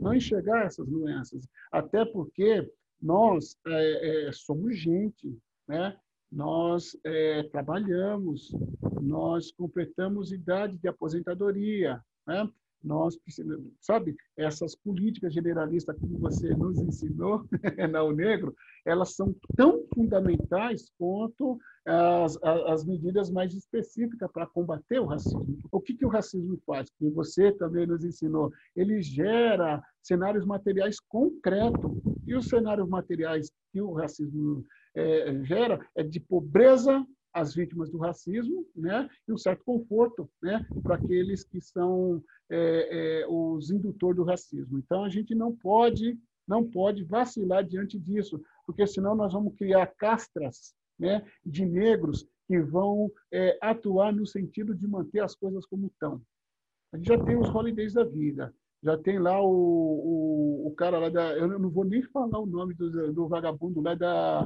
não 0.00 0.12
enxergar 0.12 0.64
essas 0.64 0.88
nuances, 0.88 1.46
até 1.70 2.04
porque 2.04 2.68
nós 3.00 3.56
é, 3.64 4.26
é, 4.26 4.32
somos 4.32 4.76
gente, 4.76 5.38
né? 5.68 5.96
nós 6.32 6.96
trabalhamos, 7.52 8.52
nós 9.00 9.52
completamos 9.52 10.32
idade 10.32 10.78
de 10.78 10.88
aposentadoria, 10.88 12.02
né? 12.26 12.48
nós 12.82 13.16
precisamos, 13.16 13.72
sabe, 13.80 14.16
essas 14.36 14.74
políticas 14.74 15.34
generalistas 15.34 15.98
como 15.98 16.18
você 16.18 16.54
nos 16.54 16.78
ensinou 16.78 17.44
na 17.90 18.10
Negro, 18.12 18.54
elas 18.84 19.14
são 19.14 19.34
tão 19.54 19.84
fundamentais 19.94 20.90
quanto 20.98 21.58
as, 21.84 22.38
as 22.42 22.84
medidas 22.84 23.30
mais 23.30 23.54
específicas 23.54 24.30
para 24.32 24.46
combater 24.46 24.98
o 24.98 25.06
racismo. 25.06 25.58
O 25.70 25.80
que, 25.80 25.94
que 25.94 26.06
o 26.06 26.10
racismo 26.10 26.58
faz? 26.66 26.90
Que 26.98 27.10
você 27.10 27.52
também 27.52 27.86
nos 27.86 28.04
ensinou. 28.04 28.50
Ele 28.74 29.02
gera 29.02 29.82
cenários 30.02 30.46
materiais 30.46 30.98
concretos. 30.98 32.00
E 32.26 32.34
os 32.34 32.46
cenários 32.46 32.88
materiais 32.88 33.50
que 33.72 33.80
o 33.80 33.92
racismo 33.92 34.64
é, 34.94 35.44
gera 35.44 35.80
é 35.94 36.02
de 36.02 36.20
pobreza, 36.20 37.04
as 37.32 37.54
vítimas 37.54 37.90
do 37.90 37.98
racismo, 37.98 38.66
né, 38.74 39.08
e 39.26 39.32
um 39.32 39.38
certo 39.38 39.64
conforto, 39.64 40.28
né, 40.42 40.66
para 40.82 40.96
aqueles 40.96 41.44
que 41.44 41.60
são 41.60 42.22
é, 42.50 43.22
é, 43.22 43.26
os 43.28 43.70
indutores 43.70 44.16
do 44.16 44.24
racismo. 44.24 44.78
Então 44.78 45.04
a 45.04 45.08
gente 45.08 45.34
não 45.34 45.54
pode 45.54 46.18
não 46.48 46.68
pode 46.68 47.04
vacilar 47.04 47.64
diante 47.64 47.96
disso, 47.96 48.42
porque 48.66 48.84
senão 48.84 49.14
nós 49.14 49.32
vamos 49.32 49.54
criar 49.54 49.86
castras, 49.86 50.74
né, 50.98 51.24
de 51.46 51.64
negros 51.64 52.26
que 52.48 52.60
vão 52.60 53.08
é, 53.32 53.56
atuar 53.62 54.12
no 54.12 54.26
sentido 54.26 54.74
de 54.74 54.88
manter 54.88 55.20
as 55.20 55.36
coisas 55.36 55.64
como 55.64 55.86
estão. 55.86 56.20
A 56.92 56.96
gente 56.96 57.06
já 57.06 57.24
tem 57.24 57.36
os 57.36 57.48
holidays 57.48 57.92
da 57.92 58.02
vida, 58.02 58.52
já 58.82 58.98
tem 58.98 59.20
lá 59.20 59.40
o, 59.40 59.46
o, 59.48 60.66
o 60.66 60.74
cara 60.74 60.98
lá 60.98 61.08
da. 61.08 61.36
Eu 61.36 61.56
não 61.58 61.70
vou 61.70 61.84
nem 61.84 62.02
falar 62.02 62.40
o 62.40 62.46
nome 62.46 62.74
do, 62.74 63.12
do 63.12 63.28
vagabundo 63.28 63.80
lá 63.80 63.94
da, 63.94 64.44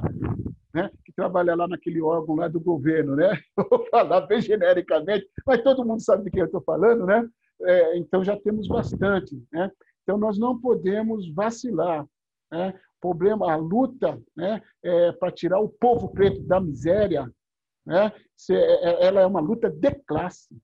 né, 0.75 0.91
que 1.05 1.13
trabalha 1.13 1.55
lá 1.55 1.69
naquele 1.69 2.01
órgão 2.01 2.35
lá 2.35 2.49
do 2.49 2.59
governo, 2.59 3.15
né? 3.15 3.31
Vou 3.55 3.87
falar 3.89 4.21
bem 4.27 4.41
genericamente, 4.41 5.25
mas 5.47 5.63
todo 5.63 5.85
mundo 5.85 6.01
sabe 6.01 6.25
de 6.25 6.31
quem 6.31 6.41
eu 6.41 6.47
estou 6.47 6.61
falando, 6.61 7.05
né? 7.05 7.25
É, 7.61 7.97
então 7.97 8.21
já 8.25 8.37
temos 8.37 8.67
bastante, 8.67 9.41
né? 9.53 9.71
Então 10.03 10.17
nós 10.17 10.37
não 10.37 10.59
podemos 10.59 11.33
vacilar, 11.33 12.05
né? 12.51 12.77
Problema, 12.99 13.53
a 13.53 13.55
luta, 13.55 14.21
né? 14.35 14.61
É, 14.83 15.13
para 15.13 15.31
tirar 15.31 15.61
o 15.61 15.69
povo 15.69 16.09
preto 16.09 16.41
da 16.41 16.59
miséria, 16.59 17.31
né? 17.85 18.11
É, 18.51 18.53
é, 18.53 19.05
ela 19.05 19.21
é 19.21 19.25
uma 19.25 19.39
luta 19.39 19.69
de 19.69 19.91
classe, 20.05 20.61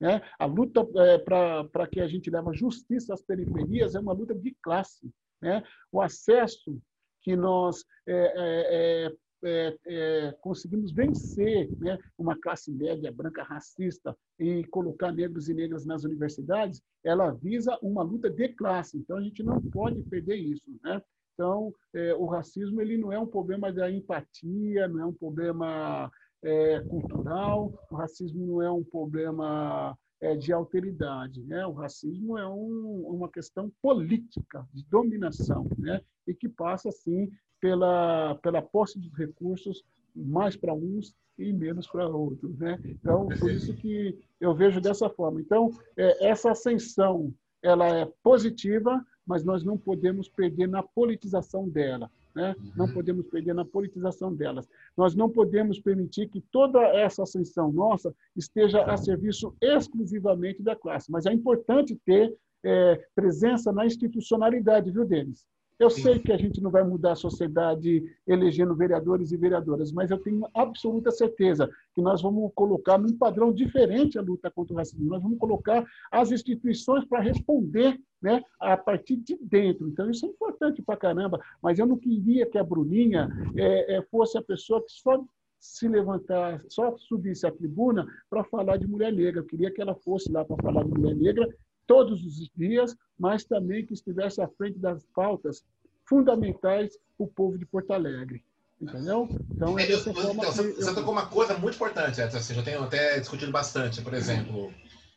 né? 0.00 0.22
A 0.38 0.46
luta 0.46 0.88
é, 0.96 1.18
para 1.18 1.86
que 1.86 2.00
a 2.00 2.06
gente 2.06 2.30
leve 2.30 2.54
justiça 2.54 3.12
às 3.12 3.20
periferias 3.20 3.94
é 3.94 4.00
uma 4.00 4.14
luta 4.14 4.34
de 4.34 4.56
classe. 4.62 5.12
Né? 5.42 5.62
O 5.92 6.00
acesso 6.00 6.80
que 7.20 7.36
nós 7.36 7.84
é, 8.06 9.06
é, 9.06 9.12
é, 9.44 9.76
é, 9.86 10.32
conseguimos 10.40 10.90
vencer 10.90 11.70
né, 11.78 11.98
uma 12.18 12.38
classe 12.38 12.72
média 12.72 13.12
branca 13.12 13.42
racista 13.42 14.16
e 14.38 14.64
colocar 14.64 15.12
negros 15.12 15.48
e 15.48 15.54
negras 15.54 15.84
nas 15.84 16.04
universidades, 16.04 16.82
ela 17.04 17.30
visa 17.30 17.78
uma 17.82 18.02
luta 18.02 18.30
de 18.30 18.48
classe. 18.48 18.96
Então, 18.96 19.18
a 19.18 19.22
gente 19.22 19.42
não 19.42 19.60
pode 19.60 20.02
perder 20.04 20.36
isso. 20.36 20.64
Né? 20.82 21.00
Então, 21.34 21.72
é, 21.94 22.14
o 22.14 22.26
racismo 22.26 22.80
ele 22.80 22.96
não 22.96 23.12
é 23.12 23.18
um 23.18 23.26
problema 23.26 23.72
da 23.72 23.90
empatia, 23.90 24.88
não 24.88 25.00
é 25.00 25.06
um 25.06 25.12
problema 25.12 26.10
é, 26.42 26.80
cultural, 26.80 27.72
o 27.90 27.96
racismo 27.96 28.46
não 28.46 28.62
é 28.62 28.70
um 28.70 28.84
problema 28.84 29.96
é, 30.20 30.36
de 30.36 30.52
alteridade. 30.52 31.42
Né? 31.44 31.66
O 31.66 31.72
racismo 31.72 32.38
é 32.38 32.48
um, 32.48 33.04
uma 33.08 33.28
questão 33.28 33.70
política, 33.82 34.66
de 34.72 34.84
dominação, 34.88 35.68
né? 35.78 36.00
e 36.26 36.34
que 36.34 36.48
passa, 36.48 36.90
sim, 36.90 37.30
pela, 37.64 38.34
pela 38.42 38.60
posse 38.60 39.00
de 39.00 39.08
recursos 39.16 39.82
mais 40.14 40.54
para 40.54 40.74
uns 40.74 41.14
e 41.38 41.50
menos 41.50 41.86
para 41.86 42.06
outros. 42.06 42.58
Né? 42.58 42.78
Então, 42.84 43.26
por 43.40 43.50
isso 43.50 43.72
que 43.76 44.18
eu 44.38 44.54
vejo 44.54 44.82
dessa 44.82 45.08
forma. 45.08 45.40
Então, 45.40 45.70
é, 45.96 46.28
essa 46.28 46.50
ascensão 46.50 47.32
ela 47.62 47.86
é 47.86 48.06
positiva, 48.22 49.02
mas 49.26 49.42
nós 49.42 49.64
não 49.64 49.78
podemos 49.78 50.28
perder 50.28 50.68
na 50.68 50.82
politização 50.82 51.66
dela. 51.66 52.10
Né? 52.36 52.54
Uhum. 52.58 52.72
Não 52.76 52.92
podemos 52.92 53.26
perder 53.28 53.54
na 53.54 53.64
politização 53.64 54.34
delas. 54.34 54.68
Nós 54.94 55.14
não 55.14 55.30
podemos 55.30 55.80
permitir 55.80 56.28
que 56.28 56.42
toda 56.52 56.82
essa 56.88 57.22
ascensão 57.22 57.72
nossa 57.72 58.14
esteja 58.36 58.84
a 58.84 58.94
serviço 58.98 59.56
exclusivamente 59.62 60.62
da 60.62 60.76
classe. 60.76 61.10
Mas 61.10 61.24
é 61.24 61.32
importante 61.32 61.98
ter 62.04 62.36
é, 62.62 63.02
presença 63.14 63.72
na 63.72 63.86
institucionalidade, 63.86 64.90
viu, 64.90 65.06
Denis? 65.06 65.46
Eu 65.84 65.90
sei 65.90 66.18
que 66.18 66.32
a 66.32 66.36
gente 66.38 66.62
não 66.62 66.70
vai 66.70 66.82
mudar 66.82 67.12
a 67.12 67.14
sociedade 67.14 68.02
elegendo 68.26 68.74
vereadores 68.74 69.32
e 69.32 69.36
vereadoras, 69.36 69.92
mas 69.92 70.10
eu 70.10 70.16
tenho 70.16 70.48
absoluta 70.54 71.10
certeza 71.10 71.68
que 71.94 72.00
nós 72.00 72.22
vamos 72.22 72.50
colocar 72.54 72.96
num 72.96 73.14
padrão 73.18 73.52
diferente 73.52 74.18
a 74.18 74.22
luta 74.22 74.50
contra 74.50 74.72
o 74.72 74.76
racismo. 74.78 75.10
Nós 75.10 75.22
vamos 75.22 75.36
colocar 75.38 75.84
as 76.10 76.32
instituições 76.32 77.04
para 77.04 77.20
responder 77.20 78.00
né, 78.22 78.42
a 78.58 78.78
partir 78.78 79.16
de 79.16 79.36
dentro. 79.42 79.86
Então, 79.86 80.10
isso 80.10 80.24
é 80.24 80.30
importante 80.30 80.80
para 80.80 80.96
caramba. 80.96 81.38
Mas 81.62 81.78
eu 81.78 81.84
não 81.84 81.98
queria 81.98 82.46
que 82.46 82.56
a 82.56 82.64
Bruninha 82.64 83.28
é, 83.54 83.96
é, 83.96 84.02
fosse 84.04 84.38
a 84.38 84.42
pessoa 84.42 84.82
que 84.82 84.90
só 84.90 85.22
se 85.60 85.86
levantar, 85.86 86.64
só 86.66 86.96
subisse 86.96 87.46
à 87.46 87.52
tribuna 87.52 88.06
para 88.30 88.42
falar 88.44 88.78
de 88.78 88.86
mulher 88.86 89.12
negra. 89.12 89.42
Eu 89.42 89.46
queria 89.46 89.70
que 89.70 89.82
ela 89.82 89.94
fosse 89.94 90.32
lá 90.32 90.46
para 90.46 90.56
falar 90.62 90.82
de 90.82 90.98
mulher 90.98 91.14
negra 91.14 91.46
todos 91.86 92.24
os 92.24 92.50
dias, 92.56 92.96
mas 93.18 93.44
também 93.44 93.84
que 93.84 93.92
estivesse 93.92 94.40
à 94.40 94.48
frente 94.48 94.78
das 94.78 95.04
pautas 95.14 95.62
fundamentais 96.08 96.94
para 97.16 97.24
o 97.24 97.28
povo 97.28 97.58
de 97.58 97.66
Porto 97.66 97.92
Alegre. 97.92 98.44
Entendeu? 98.80 99.28
Então, 99.50 99.78
é 99.78 99.86
dessa 99.86 100.12
forma 100.12 100.30
então, 100.32 100.52
você, 100.52 100.72
você 100.72 100.94
tocou 100.94 101.12
uma 101.12 101.26
coisa 101.26 101.56
muito 101.56 101.76
importante, 101.76 102.20
assim, 102.20 102.54
já 102.54 102.62
tenho 102.62 102.82
até 102.82 103.18
discutido 103.18 103.50
bastante. 103.50 104.02
Por 104.02 104.12
exemplo, 104.12 104.72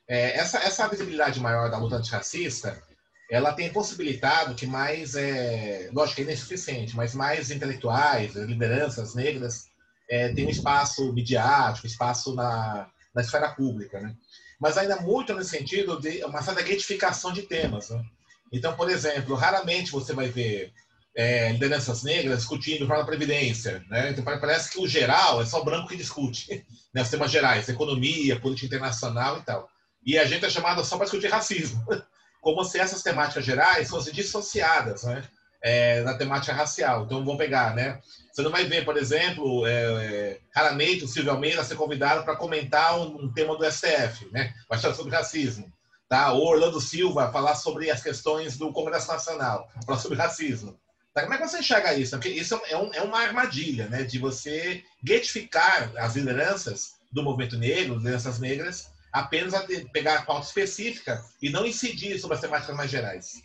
é, 0.08 0.38
essa, 0.38 0.60
essa 0.60 0.88
visibilidade 0.88 1.40
maior 1.40 1.70
da 1.70 1.78
luta 1.78 1.98
antirracista, 1.98 2.82
ela 3.30 3.52
tem 3.54 3.72
possibilitado 3.74 4.56
que 4.56 4.66
mais, 4.66 5.16
é, 5.16 5.90
lógico 5.92 6.24
que 6.24 6.30
é 6.30 6.34
insuficiente, 6.34 6.96
mas 6.96 7.14
mais 7.14 7.52
intelectuais, 7.52 8.36
lideranças 8.36 9.16
negras, 9.16 9.66
é, 10.10 10.30
tenham 10.30 10.50
espaço 10.50 11.12
midiático, 11.12 11.88
espaço 11.88 12.34
na, 12.34 12.90
na 13.14 13.22
esfera 13.22 13.50
pública, 13.50 14.00
né? 14.00 14.16
mas 14.60 14.78
ainda 14.78 15.02
muito 15.02 15.34
no 15.34 15.44
sentido 15.44 16.00
de 16.00 16.24
uma 16.24 16.42
certa 16.42 16.62
gratificação 16.62 17.34
de 17.34 17.42
temas. 17.44 17.90
Né? 17.90 18.04
Então, 18.52 18.76
por 18.76 18.90
exemplo, 18.90 19.36
raramente 19.36 19.92
você 19.92 20.14
vai 20.14 20.30
ver 20.30 20.74
é, 21.16 21.52
lideranças 21.52 22.04
negras 22.04 22.40
discutindo 22.40 22.86
o 22.86 22.88
da 22.88 23.04
Previdência. 23.04 23.84
Né? 23.90 24.12
Então, 24.12 24.24
parece 24.24 24.72
que 24.72 24.80
o 24.80 24.88
geral 24.88 25.42
é 25.42 25.46
só 25.46 25.64
branco 25.64 25.88
que 25.88 25.98
discute, 25.98 26.66
né? 26.94 27.02
os 27.02 27.10
temas 27.10 27.32
gerais, 27.32 27.68
economia, 27.68 28.40
política 28.40 28.68
internacional 28.68 29.40
e 29.40 29.42
tal. 29.42 29.68
E 30.06 30.18
a 30.18 30.26
gente 30.26 30.46
é 30.46 30.50
chamado 30.50 30.86
só 30.86 30.96
para 30.96 31.06
discutir 31.06 31.28
racismo, 31.28 31.84
como 32.40 32.64
se 32.64 32.80
essas 32.80 33.02
temáticas 33.02 33.44
gerais 33.44 33.90
fossem 33.90 34.14
dissociadas 34.14 35.04
né? 35.04 35.24
é, 35.62 36.02
na 36.02 36.14
temática 36.14 36.54
racial. 36.54 37.06
Então, 37.06 37.26
vamos 37.26 37.38
pegar, 37.38 37.76
né? 37.76 38.00
Você 38.32 38.44
não 38.44 38.52
vai 38.52 38.66
ver, 38.66 38.86
por 38.86 38.96
exemplo, 38.96 39.66
é, 39.66 39.72
é 39.72 40.40
raramente 40.56 41.04
o 41.04 41.08
Silvio 41.08 41.32
Almeida 41.32 41.64
ser 41.64 41.76
convidado 41.76 42.24
para 42.24 42.36
comentar 42.36 42.98
um, 43.00 43.24
um, 43.24 43.34
tema 43.34 43.58
do 43.58 43.66
STF, 43.66 44.30
né? 44.32 44.54
Vai 44.70 44.78
falar 44.78 44.94
sobre 44.94 45.16
racismo. 45.16 45.74
Tá? 46.10 46.32
Ou 46.32 46.48
Orlando 46.48 46.80
Silva 46.80 47.32
falar 47.32 47.56
sobre 47.56 47.92
as 47.92 48.02
questões 48.02 48.58
do 48.58 48.72
Congresso 48.72 49.08
Nacional, 49.08 49.70
falar 49.86 50.00
sobre 50.00 50.18
racismo. 50.18 50.80
Tá? 51.14 51.24
Como 51.24 51.34
é 51.34 51.38
que 51.38 51.48
você 51.48 51.60
enxerga 51.60 51.94
isso? 51.94 52.12
Porque 52.12 52.30
isso 52.30 52.60
é, 52.70 52.78
um, 52.78 52.94
é 52.94 53.02
uma 53.02 53.20
armadilha, 53.20 53.88
né? 53.88 54.04
De 54.04 54.20
você 54.20 54.84
getificar 55.04 55.92
as 55.98 56.16
lideranças 56.16 56.96
do 57.12 57.24
movimento 57.24 57.58
negro, 57.58 57.96
lideranças 57.96 58.40
negras, 58.40 58.90
apenas 59.12 59.54
a 59.54 59.66
pegar 59.92 60.20
a 60.20 60.22
pauta 60.22 60.48
específica 60.48 61.24
e 61.42 61.50
não 61.50 61.66
incidir 61.66 62.20
sobre 62.20 62.36
as 62.36 62.42
temáticas 62.42 62.76
mais 62.76 62.90
gerais. 62.92 63.42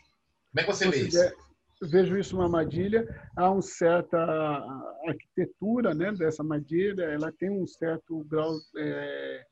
Como 0.51 0.61
é 0.61 0.63
que 0.65 0.67
você 0.67 0.89
vê 0.89 1.09
isso? 1.09 1.19
vejo 1.89 2.17
isso 2.17 2.37
uma 2.37 2.45
armadilha. 2.45 3.07
Há 3.37 3.51
uma 3.51 3.63
certa 3.63 4.19
arquitetura 5.07 5.95
né, 5.95 6.13
dessa 6.13 6.43
armadilha, 6.43 7.05
ela 7.05 7.33
tem 7.33 7.51
um 7.51 7.67
certo 7.67 8.25
grau, 8.25 8.53
é, 8.77 9.45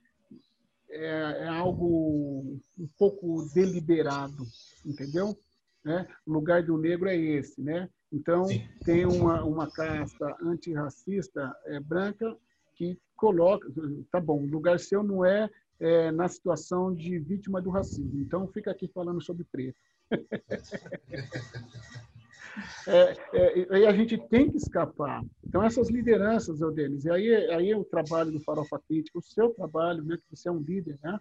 é, 0.91 1.45
é 1.45 1.49
algo 1.49 2.61
um 2.79 2.89
pouco 2.99 3.49
deliberado, 3.55 4.45
entendeu? 4.85 5.39
Né? 5.85 6.07
O 6.27 6.33
lugar 6.33 6.63
do 6.63 6.77
negro 6.77 7.09
é 7.09 7.17
esse, 7.17 7.61
né? 7.61 7.89
Então, 8.13 8.45
Sim. 8.45 8.67
tem 8.85 9.07
uma, 9.07 9.45
uma 9.45 9.71
casta 9.71 10.37
antirracista 10.43 11.55
é, 11.67 11.79
branca 11.79 12.37
que 12.75 12.99
coloca, 13.17 13.69
tá 14.11 14.21
bom, 14.21 14.43
o 14.43 14.47
lugar 14.47 14.81
seu 14.81 15.03
não 15.03 15.25
é, 15.25 15.49
é 15.79 16.11
na 16.11 16.29
situação 16.29 16.95
de 16.95 17.19
vítima 17.19 17.61
do 17.61 17.71
racismo. 17.71 18.21
Então, 18.21 18.49
fica 18.49 18.71
aqui 18.71 18.89
falando 18.89 19.23
sobre 19.23 19.45
preto. 19.45 19.79
É, 22.87 23.17
é, 23.33 23.79
e 23.81 23.87
a 23.87 23.93
gente 23.93 24.19
tem 24.29 24.51
que 24.51 24.57
escapar. 24.57 25.23
Então, 25.47 25.63
essas 25.65 25.89
lideranças, 25.91 26.61
Denis, 26.75 27.05
e 27.05 27.11
aí, 27.11 27.35
aí 27.51 27.71
é 27.71 27.77
o 27.77 27.85
trabalho 27.85 28.31
do 28.31 28.41
Farofa 28.41 28.81
Crítico, 28.87 29.19
o 29.19 29.23
seu 29.23 29.51
trabalho, 29.51 30.03
né, 30.03 30.17
que 30.17 30.37
você 30.37 30.49
é 30.49 30.53
um 30.53 30.61
líder, 30.61 30.99
né? 31.03 31.19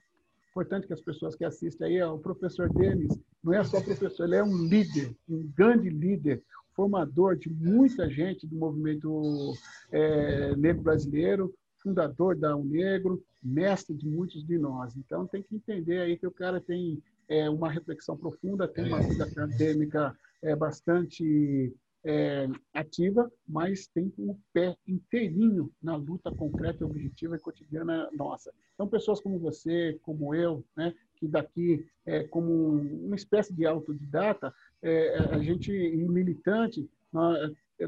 Importante 0.52 0.88
que 0.88 0.94
as 0.94 1.02
pessoas 1.02 1.36
que 1.36 1.46
assistem 1.46 1.88
aí, 1.88 2.02
ó, 2.02 2.16
o 2.16 2.20
professor 2.20 2.72
Denis 2.74 3.18
não 3.44 3.54
é 3.54 3.64
só 3.64 3.82
professor, 3.82 4.26
ele 4.26 4.36
é 4.36 4.44
um 4.44 4.68
líder, 4.68 5.16
um 5.30 5.50
grande 5.56 5.90
líder, 5.90 6.44
formador 6.76 7.36
de 7.36 7.50
muita 7.50 8.10
gente 8.10 8.48
do 8.48 8.56
movimento 8.56 9.54
é, 9.92 10.56
negro 10.56 10.82
brasileiro, 10.82 11.54
fundador 11.82 12.36
da 12.36 12.56
Unegro, 12.56 13.22
mestre 13.42 13.96
de 13.96 14.08
muitos 14.08 14.46
de 14.46 14.58
nós. 14.58 14.96
Então, 14.96 15.28
tem 15.28 15.44
que 15.44 15.56
entender 15.56 16.00
aí 16.00 16.18
que 16.18 16.28
o 16.28 16.32
cara 16.32 16.60
tem 16.60 17.02
é, 17.28 17.50
uma 17.50 17.70
reflexão 17.70 18.18
profunda, 18.18 18.68
tem 18.68 18.88
uma 18.88 19.02
vida 19.02 19.24
acadêmica 19.24 20.16
é, 20.42 20.56
bastante 20.56 21.74
é, 22.04 22.48
ativa, 22.74 23.30
mas 23.48 23.88
tem 23.88 24.14
o 24.18 24.38
pé 24.54 24.78
inteirinho 24.88 25.72
na 25.82 25.96
luta 25.96 26.34
concreta, 26.34 26.86
objetiva 26.86 27.36
e 27.36 27.40
cotidiana 27.40 28.10
nossa. 28.14 28.54
Então, 28.74 28.88
pessoas 28.88 29.20
como 29.20 29.38
você, 29.40 30.00
como 30.02 30.34
eu, 30.34 30.64
né, 30.76 30.94
que 31.16 31.28
daqui, 31.28 31.86
é, 32.06 32.24
como 32.24 32.52
uma 32.72 33.16
espécie 33.16 33.54
de 33.54 33.66
autodidata, 33.66 34.54
é, 34.82 35.18
a 35.32 35.40
gente, 35.40 35.72
militante, 35.72 36.90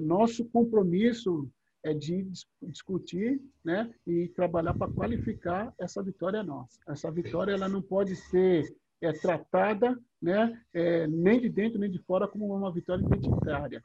nosso 0.02 0.44
compromisso 0.46 1.50
é 1.84 1.94
de 1.94 2.28
discutir 2.62 3.42
né, 3.64 3.92
e 4.06 4.28
trabalhar 4.30 4.74
para 4.74 4.92
qualificar 4.92 5.74
essa 5.80 6.04
vitória 6.04 6.44
nossa. 6.44 6.80
Essa 6.88 7.10
vitória 7.10 7.54
ela 7.54 7.70
não 7.70 7.82
pode 7.82 8.16
ser 8.16 8.76
é 9.02 9.12
tratada 9.12 10.00
né, 10.22 10.62
é, 10.74 11.08
nem 11.08 11.42
de 11.42 11.50
dentro 11.50 11.80
nem 11.80 11.90
de 11.90 12.00
fora 12.00 12.28
como 12.28 12.56
uma 12.56 12.72
vitória 12.72 13.04
identitária. 13.04 13.84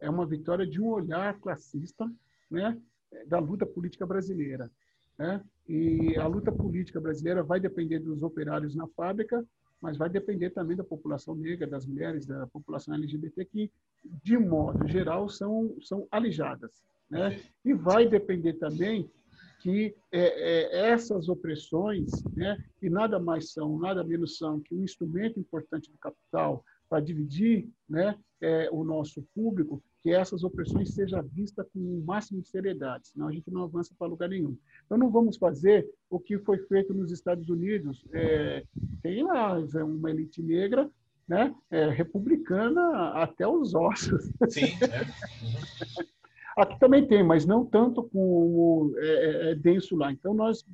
É 0.00 0.10
uma 0.10 0.26
vitória 0.26 0.66
de 0.66 0.80
um 0.80 0.88
olhar 0.88 1.38
classista 1.38 2.10
né, 2.50 2.76
da 3.26 3.38
luta 3.38 3.64
política 3.64 4.04
brasileira. 4.04 4.70
Né? 5.16 5.40
E 5.68 6.16
a 6.16 6.26
luta 6.26 6.50
política 6.50 7.00
brasileira 7.00 7.42
vai 7.42 7.60
depender 7.60 8.00
dos 8.00 8.22
operários 8.22 8.74
na 8.74 8.88
fábrica, 8.88 9.44
mas 9.80 9.96
vai 9.96 10.10
depender 10.10 10.50
também 10.50 10.76
da 10.76 10.84
população 10.84 11.34
negra, 11.34 11.66
das 11.66 11.86
mulheres, 11.86 12.26
da 12.26 12.46
população 12.48 12.94
LGBT, 12.94 13.44
que, 13.44 13.70
de 14.22 14.36
modo 14.36 14.86
geral, 14.88 15.28
são, 15.28 15.76
são 15.80 16.06
alijadas. 16.10 16.82
Né? 17.08 17.40
E 17.64 17.72
vai 17.72 18.08
depender 18.08 18.54
também 18.54 19.10
que 19.60 19.94
é, 20.10 20.20
é, 20.20 20.90
essas 20.90 21.28
opressões, 21.28 22.22
né, 22.34 22.58
que 22.78 22.88
nada 22.88 23.18
mais 23.18 23.52
são, 23.52 23.78
nada 23.78 24.02
menos 24.02 24.36
são 24.38 24.60
que 24.60 24.74
um 24.74 24.82
instrumento 24.82 25.38
importante 25.38 25.90
do 25.90 25.98
capital 25.98 26.64
para 26.88 27.00
dividir 27.00 27.68
né, 27.88 28.18
é, 28.40 28.68
o 28.72 28.82
nosso 28.82 29.22
público, 29.34 29.82
que 30.02 30.10
essas 30.10 30.42
opressões 30.42 30.94
sejam 30.94 31.22
vistas 31.22 31.66
com 31.72 31.78
o 31.78 32.02
máximo 32.04 32.40
de 32.40 32.48
seriedade, 32.48 33.08
senão 33.08 33.28
a 33.28 33.32
gente 33.32 33.50
não 33.50 33.62
avança 33.62 33.94
para 33.98 34.08
lugar 34.08 34.28
nenhum. 34.28 34.56
Então, 34.86 34.96
não 34.96 35.10
vamos 35.10 35.36
fazer 35.36 35.88
o 36.08 36.18
que 36.18 36.38
foi 36.38 36.58
feito 36.66 36.94
nos 36.94 37.12
Estados 37.12 37.48
Unidos. 37.50 38.02
É, 38.12 38.64
tem 39.02 39.22
lá 39.22 39.58
uma 39.84 40.10
elite 40.10 40.42
negra 40.42 40.90
né, 41.28 41.54
é, 41.70 41.90
republicana 41.90 43.10
até 43.10 43.46
os 43.46 43.74
ossos. 43.74 44.24
Sim, 44.48 44.64
é. 44.64 46.00
Uhum. 46.00 46.10
Aqui 46.56 46.78
também 46.78 47.06
tem, 47.06 47.22
mas 47.22 47.46
não 47.46 47.64
tanto 47.64 48.02
como 48.04 48.92
é, 48.98 49.06
é, 49.06 49.50
é 49.50 49.54
denso 49.54 49.96
lá. 49.96 50.12
Então, 50.12 50.34
nós. 50.34 50.64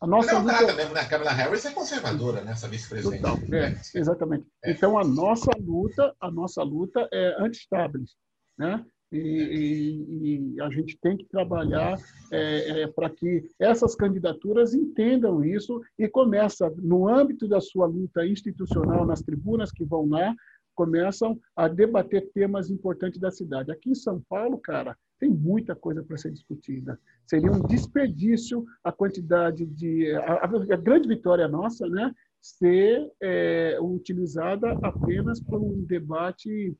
A 0.00 0.06
nossa 0.06 0.32
não, 0.34 0.42
luta... 0.42 0.74
mesmo, 0.74 0.94
né? 0.94 1.00
A 1.00 1.08
Kamala 1.08 1.32
Harris 1.32 1.64
é 1.64 1.72
conservadora, 1.72 2.42
né? 2.42 2.52
Essa 2.52 2.68
vice-presidente. 2.68 3.24
É, 3.52 3.74
exatamente. 3.98 4.46
É. 4.64 4.70
Então, 4.70 4.96
a 4.96 5.04
nossa 5.04 5.50
luta, 5.58 6.14
a 6.20 6.30
nossa 6.30 6.62
luta 6.62 7.08
é 7.12 7.34
anti-establishment, 7.42 8.14
né? 8.56 8.84
E, 9.10 9.18
e, 9.18 10.54
e, 10.54 10.60
a 10.60 10.68
gente 10.68 10.98
tem 11.00 11.16
que 11.16 11.24
trabalhar 11.24 11.98
é, 12.30 12.82
é, 12.82 12.86
para 12.88 13.08
que 13.08 13.48
essas 13.58 13.94
candidaturas 13.94 14.74
entendam 14.74 15.42
isso 15.42 15.80
e 15.98 16.06
começa 16.06 16.70
no 16.76 17.08
âmbito 17.08 17.48
da 17.48 17.58
sua 17.58 17.86
luta 17.86 18.26
institucional 18.26 19.06
nas 19.06 19.22
tribunas 19.22 19.72
que 19.72 19.82
vão 19.82 20.06
lá 20.06 20.34
começam 20.78 21.36
a 21.56 21.66
debater 21.66 22.30
temas 22.32 22.70
importantes 22.70 23.18
da 23.18 23.32
cidade. 23.32 23.72
Aqui 23.72 23.90
em 23.90 23.96
São 23.96 24.20
Paulo, 24.28 24.56
cara, 24.58 24.96
tem 25.18 25.28
muita 25.28 25.74
coisa 25.74 26.04
para 26.04 26.16
ser 26.16 26.30
discutida. 26.30 27.00
Seria 27.26 27.50
um 27.50 27.66
desperdício 27.66 28.64
a 28.84 28.92
quantidade 28.92 29.66
de. 29.66 30.08
A, 30.12 30.44
a 30.44 30.76
grande 30.76 31.08
vitória 31.08 31.48
nossa, 31.48 31.88
né? 31.88 32.14
Ser 32.40 33.10
é, 33.20 33.76
utilizada 33.80 34.78
apenas 34.80 35.40
por 35.40 35.60
um 35.60 35.84
debate. 35.84 36.72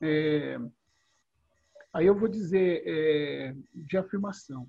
É, 0.00 0.58
aí 1.92 2.06
eu 2.06 2.18
vou 2.18 2.28
dizer 2.28 2.82
é, 2.86 3.54
de 3.74 3.98
afirmação. 3.98 4.66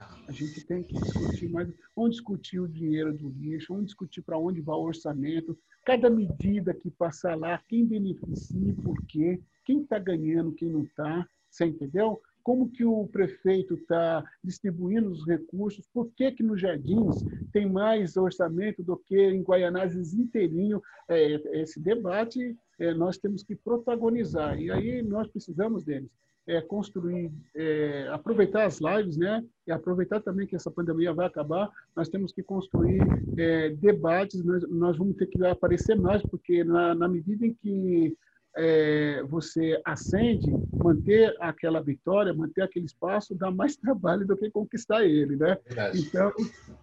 A 0.00 0.32
gente 0.32 0.64
tem 0.66 0.82
que 0.82 0.94
discutir 0.94 1.48
mais. 1.48 1.68
Vamos 1.94 2.12
discutir 2.12 2.60
o 2.60 2.68
dinheiro 2.68 3.12
do 3.12 3.28
lixo, 3.28 3.72
vamos 3.72 3.86
discutir 3.86 4.22
para 4.22 4.38
onde 4.38 4.60
vai 4.60 4.76
o 4.76 4.82
orçamento, 4.82 5.56
cada 5.84 6.10
medida 6.10 6.74
que 6.74 6.90
passar 6.90 7.36
lá, 7.36 7.62
quem 7.68 7.86
beneficia 7.86 8.74
por 8.82 8.96
quê, 9.06 9.40
quem 9.64 9.82
está 9.82 9.98
ganhando, 9.98 10.54
quem 10.54 10.70
não 10.70 10.82
está, 10.82 11.28
você 11.50 11.66
entendeu? 11.66 12.20
como 12.44 12.70
que 12.70 12.84
o 12.84 13.06
prefeito 13.06 13.74
está 13.74 14.22
distribuindo 14.44 15.10
os 15.10 15.26
recursos, 15.26 15.88
por 15.88 16.12
que 16.12 16.30
que 16.30 16.42
nos 16.42 16.60
Jardins 16.60 17.24
tem 17.50 17.66
mais 17.66 18.18
orçamento 18.18 18.82
do 18.82 18.98
que 18.98 19.18
em 19.18 19.42
Guaianazes 19.42 20.12
inteirinho. 20.12 20.82
É, 21.08 21.60
esse 21.62 21.80
debate 21.80 22.54
é, 22.78 22.92
nós 22.92 23.16
temos 23.16 23.42
que 23.42 23.56
protagonizar, 23.56 24.60
e 24.60 24.70
aí 24.70 25.02
nós 25.02 25.26
precisamos 25.26 25.84
deles. 25.84 26.10
É, 26.46 26.60
construir, 26.60 27.32
é, 27.54 28.06
aproveitar 28.12 28.66
as 28.66 28.78
lives, 28.78 29.16
né? 29.16 29.42
E 29.66 29.72
aproveitar 29.72 30.20
também 30.20 30.46
que 30.46 30.54
essa 30.54 30.70
pandemia 30.70 31.14
vai 31.14 31.26
acabar, 31.26 31.70
nós 31.96 32.08
temos 32.08 32.32
que 32.32 32.42
construir 32.42 33.00
é, 33.38 33.70
debates, 33.70 34.44
nós, 34.44 34.62
nós, 34.68 34.96
vamos 34.98 35.16
ter 35.16 35.26
que 35.26 35.42
aparecer 35.46 35.96
mais, 35.96 36.20
porque 36.22 36.62
na, 36.62 36.94
na 36.94 37.08
medida 37.08 37.46
em 37.46 37.54
que 37.54 38.14
é, 38.56 39.22
você 39.24 39.80
acende, 39.84 40.52
manter 40.72 41.34
aquela 41.40 41.80
vitória, 41.80 42.32
manter 42.32 42.62
aquele 42.62 42.86
espaço, 42.86 43.34
dá 43.34 43.50
mais 43.50 43.76
trabalho 43.76 44.26
do 44.26 44.36
que 44.36 44.50
conquistar 44.50 45.04
ele, 45.04 45.36
né? 45.36 45.58
Verdade. 45.66 46.00
Então, 46.00 46.32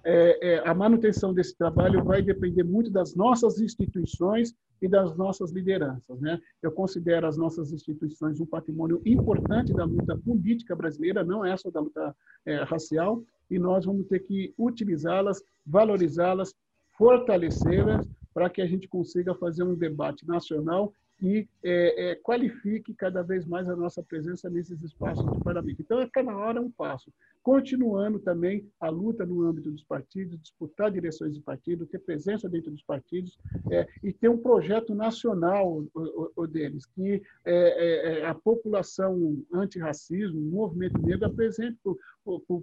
é, 0.03 0.55
é, 0.55 0.67
a 0.67 0.73
manutenção 0.73 1.33
desse 1.33 1.55
trabalho 1.57 2.03
vai 2.03 2.21
depender 2.21 2.63
muito 2.63 2.89
das 2.89 3.15
nossas 3.15 3.59
instituições 3.59 4.53
e 4.81 4.87
das 4.87 5.15
nossas 5.15 5.51
lideranças, 5.51 6.19
né? 6.19 6.39
Eu 6.61 6.71
considero 6.71 7.27
as 7.27 7.37
nossas 7.37 7.71
instituições 7.71 8.39
um 8.39 8.45
patrimônio 8.45 9.01
importante 9.05 9.73
da 9.73 9.85
luta 9.85 10.17
política 10.17 10.75
brasileira, 10.75 11.23
não 11.23 11.45
é 11.45 11.55
só 11.55 11.69
da 11.69 11.79
luta 11.79 12.15
é, 12.45 12.63
racial, 12.63 13.23
e 13.49 13.59
nós 13.59 13.85
vamos 13.85 14.07
ter 14.07 14.19
que 14.19 14.53
utilizá-las, 14.57 15.43
valorizá-las, 15.65 16.53
fortalecê-las 16.97 18.07
para 18.33 18.49
que 18.49 18.61
a 18.61 18.65
gente 18.65 18.87
consiga 18.87 19.35
fazer 19.35 19.63
um 19.63 19.75
debate 19.75 20.25
nacional 20.25 20.93
que 21.21 21.47
é, 21.63 22.09
é, 22.09 22.15
qualifique 22.15 22.95
cada 22.95 23.21
vez 23.21 23.45
mais 23.45 23.69
a 23.69 23.75
nossa 23.75 24.01
presença 24.01 24.49
nesses 24.49 24.81
espaços 24.81 25.23
do 25.23 25.39
parlamento. 25.39 25.79
Então, 25.79 25.99
a 25.99 26.09
cada 26.09 26.35
hora 26.35 26.57
é 26.57 26.61
um 26.61 26.71
passo. 26.71 27.13
Continuando 27.43 28.17
também 28.17 28.67
a 28.79 28.89
luta 28.89 29.23
no 29.23 29.43
âmbito 29.43 29.69
dos 29.69 29.83
partidos, 29.83 30.41
disputar 30.41 30.89
direções 30.89 31.35
de 31.35 31.39
partido, 31.39 31.85
ter 31.85 31.99
presença 31.99 32.49
dentro 32.49 32.71
dos 32.71 32.81
partidos 32.81 33.37
é, 33.69 33.87
e 34.01 34.11
ter 34.11 34.29
um 34.29 34.37
projeto 34.37 34.95
nacional 34.95 35.83
o, 35.93 36.31
o 36.35 36.47
deles, 36.47 36.87
que 36.87 37.21
é, 37.45 37.53
é, 37.53 38.19
é, 38.21 38.25
a 38.25 38.33
população 38.33 39.43
antirracismo, 39.53 40.39
o 40.39 40.51
movimento 40.51 40.99
negro 40.99 41.27
apresente 41.27 41.77
para 41.83 41.93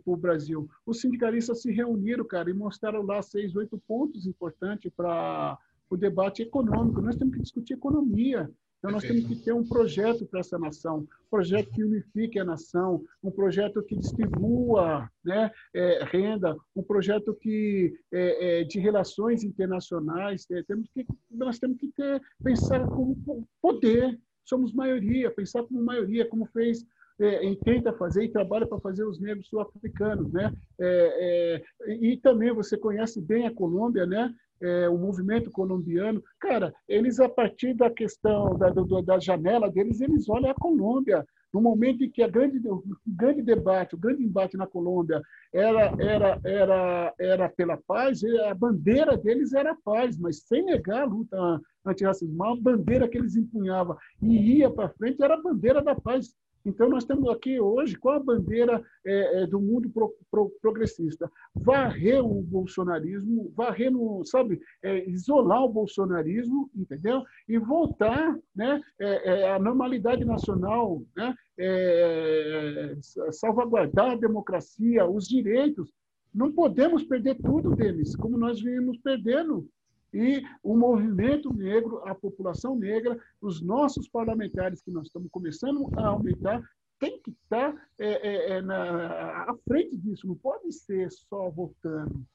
o 0.05 0.17
Brasil. 0.17 0.69
Os 0.85 1.01
sindicalistas 1.01 1.63
se 1.63 1.71
reuniram, 1.71 2.25
cara, 2.25 2.51
e 2.51 2.55
mostraram 2.55 3.03
lá 3.03 3.23
seis, 3.23 3.55
oito 3.55 3.81
pontos 3.87 4.27
importantes 4.27 4.91
para 4.97 5.57
o 5.91 5.97
debate 5.97 6.43
econômico. 6.43 7.01
Nós 7.01 7.17
temos 7.17 7.35
que 7.35 7.43
discutir 7.43 7.75
economia. 7.75 8.51
Então, 8.79 8.93
nós 8.93 9.03
temos 9.03 9.27
que 9.27 9.35
ter 9.35 9.53
um 9.53 9.67
projeto 9.67 10.25
para 10.25 10.39
essa 10.39 10.57
nação, 10.57 10.99
um 10.99 11.29
projeto 11.29 11.69
que 11.73 11.83
unifique 11.83 12.39
a 12.39 12.45
nação, 12.45 13.05
um 13.21 13.31
projeto 13.31 13.83
que 13.83 13.97
distribua 13.97 15.11
né, 15.25 15.51
é, 15.75 16.05
renda, 16.05 16.57
um 16.77 16.83
projeto 16.83 17.35
que 17.35 17.93
é, 18.13 18.61
é, 18.61 18.65
de 18.65 18.79
relações 18.79 19.43
internacionais. 19.43 20.47
É, 20.53 20.63
temos 20.63 20.89
que, 20.91 21.05
nós 21.29 21.59
temos 21.59 21.77
que 21.77 21.89
ter, 21.89 22.23
pensar 22.43 22.87
como 22.87 23.17
poder. 23.61 24.17
Somos 24.45 24.73
maioria, 24.73 25.31
pensar 25.31 25.65
como 25.65 25.83
maioria, 25.85 26.29
como 26.29 26.47
fez 26.47 26.87
é, 27.21 27.45
e 27.45 27.57
tenta 27.57 27.93
fazer 27.93 28.25
e 28.25 28.29
trabalha 28.29 28.67
para 28.67 28.79
fazer 28.79 29.05
os 29.05 29.19
negros 29.19 29.49
sul-africanos, 29.49 30.33
né? 30.33 30.53
É, 30.79 31.63
é, 31.83 31.95
e 31.95 32.17
também 32.17 32.53
você 32.53 32.77
conhece 32.77 33.21
bem 33.21 33.47
a 33.47 33.55
Colômbia, 33.55 34.07
né? 34.07 34.33
É, 34.61 34.89
o 34.89 34.99
movimento 34.99 35.51
colombiano, 35.51 36.23
cara, 36.41 36.75
eles 36.89 37.21
a 37.21 37.29
partir 37.29 37.75
da 37.75 37.89
questão 37.91 38.57
da, 38.59 38.71
do, 38.71 39.01
da 39.03 39.19
janela 39.19 39.71
deles, 39.71 40.01
eles 40.01 40.29
olham 40.29 40.51
a 40.51 40.55
Colômbia. 40.55 41.25
No 41.53 41.63
momento 41.63 42.05
em 42.05 42.11
que 42.11 42.23
a 42.23 42.29
grande, 42.29 42.61
o 42.69 42.83
grande 43.07 43.41
debate, 43.41 43.95
o 43.95 43.99
grande 43.99 44.23
embate 44.23 44.57
na 44.57 44.67
Colômbia 44.67 45.23
era, 45.53 45.95
era, 45.99 46.41
era, 46.45 47.15
era 47.19 47.49
pela 47.49 47.79
paz, 47.87 48.23
a 48.25 48.55
bandeira 48.55 49.17
deles 49.17 49.55
era 49.55 49.73
a 49.73 49.77
paz, 49.83 50.19
mas 50.19 50.43
sem 50.43 50.63
negar 50.63 51.03
a 51.03 51.07
luta 51.07 51.61
antirracismo. 51.87 52.45
A 52.45 52.55
bandeira 52.55 53.09
que 53.09 53.17
eles 53.17 53.35
empunhavam 53.35 53.97
e 54.21 54.59
ia 54.59 54.71
para 54.71 54.91
frente 54.91 55.23
era 55.23 55.35
a 55.35 55.43
bandeira 55.43 55.83
da 55.83 55.95
paz. 55.95 56.35
Então, 56.69 56.89
nós 56.89 57.07
temos 57.07 57.31
aqui 57.31 57.59
hoje, 57.59 57.97
qual 57.97 58.17
a 58.17 58.23
bandeira 58.23 58.85
é, 59.05 59.43
é, 59.43 59.47
do 59.47 59.59
mundo 59.59 59.89
pro, 59.89 60.15
pro, 60.31 60.53
progressista? 60.61 61.31
Varrer 61.55 62.23
o 62.23 62.43
bolsonarismo, 62.43 63.51
varrer, 63.57 63.91
no, 63.91 64.23
sabe, 64.27 64.61
é, 64.83 65.09
isolar 65.09 65.65
o 65.65 65.73
bolsonarismo, 65.73 66.71
entendeu? 66.77 67.25
E 67.49 67.59
voltar 67.59 68.39
né, 68.55 68.81
é, 69.01 69.31
é, 69.31 69.53
à 69.53 69.59
normalidade 69.59 70.25
nacional, 70.27 71.03
né? 71.17 71.35
É, 71.59 72.95
salvaguardar 73.33 74.13
a 74.13 74.17
democracia, 74.17 75.09
os 75.09 75.27
direitos. 75.27 75.91
Não 76.35 76.53
podemos 76.53 77.03
perder 77.03 77.37
tudo 77.37 77.75
deles, 77.75 78.15
como 78.15 78.37
nós 78.37 78.61
vimos 78.61 78.99
perdendo 78.99 79.67
e 80.13 80.43
o 80.63 80.77
movimento 80.77 81.53
negro, 81.53 82.03
a 82.05 82.15
população 82.15 82.77
negra, 82.77 83.19
os 83.41 83.61
nossos 83.61 84.09
parlamentares, 84.09 84.81
que 84.81 84.91
nós 84.91 85.07
estamos 85.07 85.29
começando 85.31 85.89
a 85.97 86.09
aumentar, 86.09 86.63
tem 86.99 87.21
que 87.21 87.31
estar 87.31 87.75
é, 87.99 88.07
é, 88.07 88.51
é, 88.53 88.63
na, 88.63 89.45
à 89.45 89.57
frente 89.67 89.97
disso, 89.97 90.27
não 90.27 90.35
pode 90.35 90.73
ser 90.73 91.11
só 91.13 91.49
votando, 91.51 92.27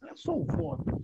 não 0.00 0.08
é 0.08 0.16
só 0.16 0.36
o 0.36 0.44
voto. 0.44 1.02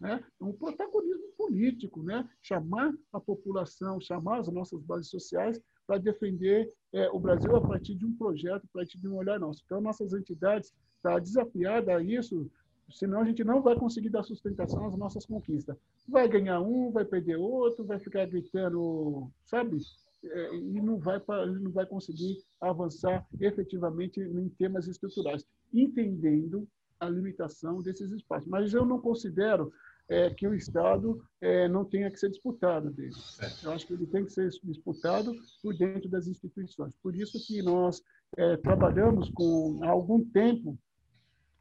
Né? 0.00 0.22
É 0.40 0.44
um 0.44 0.52
protagonismo 0.52 1.32
político, 1.36 2.02
né? 2.02 2.28
chamar 2.42 2.92
a 3.12 3.18
população, 3.18 4.00
chamar 4.00 4.40
as 4.40 4.48
nossas 4.48 4.82
bases 4.82 5.08
sociais 5.08 5.60
para 5.86 5.98
defender 5.98 6.72
é, 6.92 7.08
o 7.10 7.18
Brasil 7.18 7.54
a 7.56 7.60
partir 7.60 7.94
de 7.94 8.04
um 8.04 8.14
projeto, 8.16 8.64
a 8.64 8.78
partir 8.78 8.98
de 8.98 9.08
um 9.08 9.16
olhar 9.16 9.38
nosso. 9.38 9.62
Então, 9.64 9.80
nossas 9.80 10.12
entidades 10.12 10.68
estão 10.96 11.14
tá 11.14 11.18
desafiadas 11.18 11.88
a 11.88 12.02
isso, 12.02 12.50
Senão 12.90 13.20
a 13.20 13.24
gente 13.24 13.42
não 13.42 13.60
vai 13.62 13.74
conseguir 13.74 14.10
dar 14.10 14.22
sustentação 14.22 14.86
às 14.86 14.96
nossas 14.96 15.26
conquistas. 15.26 15.76
Vai 16.08 16.28
ganhar 16.28 16.60
um, 16.60 16.90
vai 16.90 17.04
perder 17.04 17.36
outro, 17.36 17.84
vai 17.84 17.98
ficar 17.98 18.26
gritando, 18.26 19.30
sabe? 19.44 19.78
É, 20.24 20.56
e 20.56 20.80
não 20.80 20.98
vai, 20.98 21.20
não 21.60 21.70
vai 21.72 21.86
conseguir 21.86 22.38
avançar 22.60 23.26
efetivamente 23.40 24.20
em 24.20 24.48
temas 24.50 24.86
estruturais, 24.86 25.44
entendendo 25.72 26.66
a 26.98 27.08
limitação 27.08 27.82
desses 27.82 28.10
espaços. 28.10 28.48
Mas 28.48 28.72
eu 28.72 28.84
não 28.84 29.00
considero 29.00 29.72
é, 30.08 30.30
que 30.30 30.46
o 30.46 30.54
Estado 30.54 31.22
é, 31.40 31.68
não 31.68 31.84
tenha 31.84 32.10
que 32.10 32.18
ser 32.18 32.30
disputado 32.30 32.90
dele. 32.90 33.14
Eu 33.62 33.72
acho 33.72 33.86
que 33.86 33.92
ele 33.92 34.06
tem 34.06 34.24
que 34.24 34.32
ser 34.32 34.48
disputado 34.64 35.34
por 35.62 35.76
dentro 35.76 36.08
das 36.08 36.26
instituições. 36.26 36.94
Por 37.02 37.14
isso 37.14 37.44
que 37.46 37.60
nós 37.62 38.02
é, 38.36 38.56
trabalhamos 38.56 39.28
com 39.30 39.80
há 39.82 39.88
algum 39.88 40.24
tempo 40.24 40.78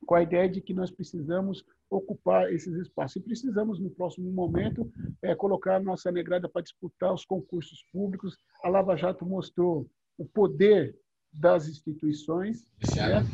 com 0.06 0.16
a 0.16 0.24
ideia 0.24 0.50
de 0.50 0.62
que 0.62 0.74
nós 0.74 0.92
precisamos 0.92 1.66
ocupar 1.90 2.52
esses 2.52 2.74
espaços. 2.76 3.18
E 3.18 3.22
precisamos, 3.22 3.80
no 3.80 3.90
próximo 3.90 4.32
momento, 4.32 4.92
é, 5.22 5.36
colocar 5.36 5.78
a 5.78 5.80
nossa 5.80 6.12
negrada 6.12 6.48
para 6.48 6.62
disputar 6.62 7.14
os 7.14 7.26
concursos 7.26 7.84
públicos. 7.92 8.38
A 8.64 8.70
Lava 8.70 8.96
Jato 8.96 9.26
mostrou 9.26 9.90
o 10.18 10.26
poder 10.26 10.96
das 11.34 11.68
instituições. 11.68 12.66
Né? 12.96 13.26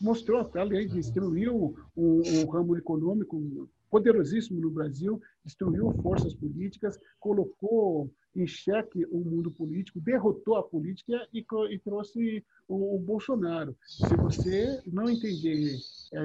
Mostrou, 0.00 0.44
de 0.44 0.88
destruiu 0.88 1.74
o, 1.94 2.22
o 2.42 2.50
ramo 2.50 2.76
econômico 2.76 3.68
poderosíssimo 3.90 4.60
no 4.60 4.70
Brasil, 4.70 5.20
destruiu 5.44 5.92
forças 6.00 6.32
políticas, 6.34 6.98
colocou 7.18 8.10
em 8.34 8.46
xeque 8.46 9.04
o 9.10 9.18
mundo 9.18 9.50
político, 9.50 10.00
derrotou 10.00 10.56
a 10.56 10.62
política 10.62 11.26
e, 11.32 11.44
e 11.70 11.78
trouxe 11.78 12.44
o, 12.68 12.96
o, 12.96 12.98
Bolsonaro. 12.98 13.76
Se 13.84 14.14
você 14.16 14.80
não 14.86 15.08
entender 15.08 15.76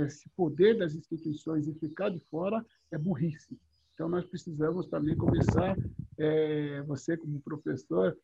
esse 0.05 0.29
poder 0.35 0.77
das 0.77 0.93
instituições 0.93 1.67
e 1.67 1.73
ficar 1.73 2.09
de 2.09 2.19
fora, 2.29 2.63
é 2.91 2.97
burrice. 2.97 3.57
Então, 3.93 4.09
nós 4.09 4.25
precisamos 4.25 4.87
também 4.87 5.15
começar, 5.15 5.75
é, 6.17 6.81
você 6.83 7.15
como 7.17 7.39
professor, 7.41 8.17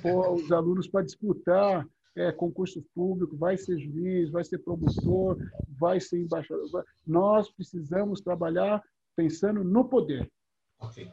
pôr 0.00 0.34
os 0.34 0.52
alunos 0.52 0.88
para 0.88 1.04
disputar 1.04 1.86
é, 2.14 2.32
concurso 2.32 2.82
público, 2.94 3.36
vai 3.36 3.58
ser 3.58 3.78
juiz, 3.78 4.30
vai 4.30 4.44
ser 4.44 4.58
promotor, 4.58 5.36
vai 5.68 6.00
ser 6.00 6.20
embaixador. 6.20 6.84
Nós 7.06 7.50
precisamos 7.50 8.20
trabalhar 8.20 8.82
pensando 9.14 9.62
no 9.62 9.88
poder. 9.88 10.30
Ok. 10.78 11.10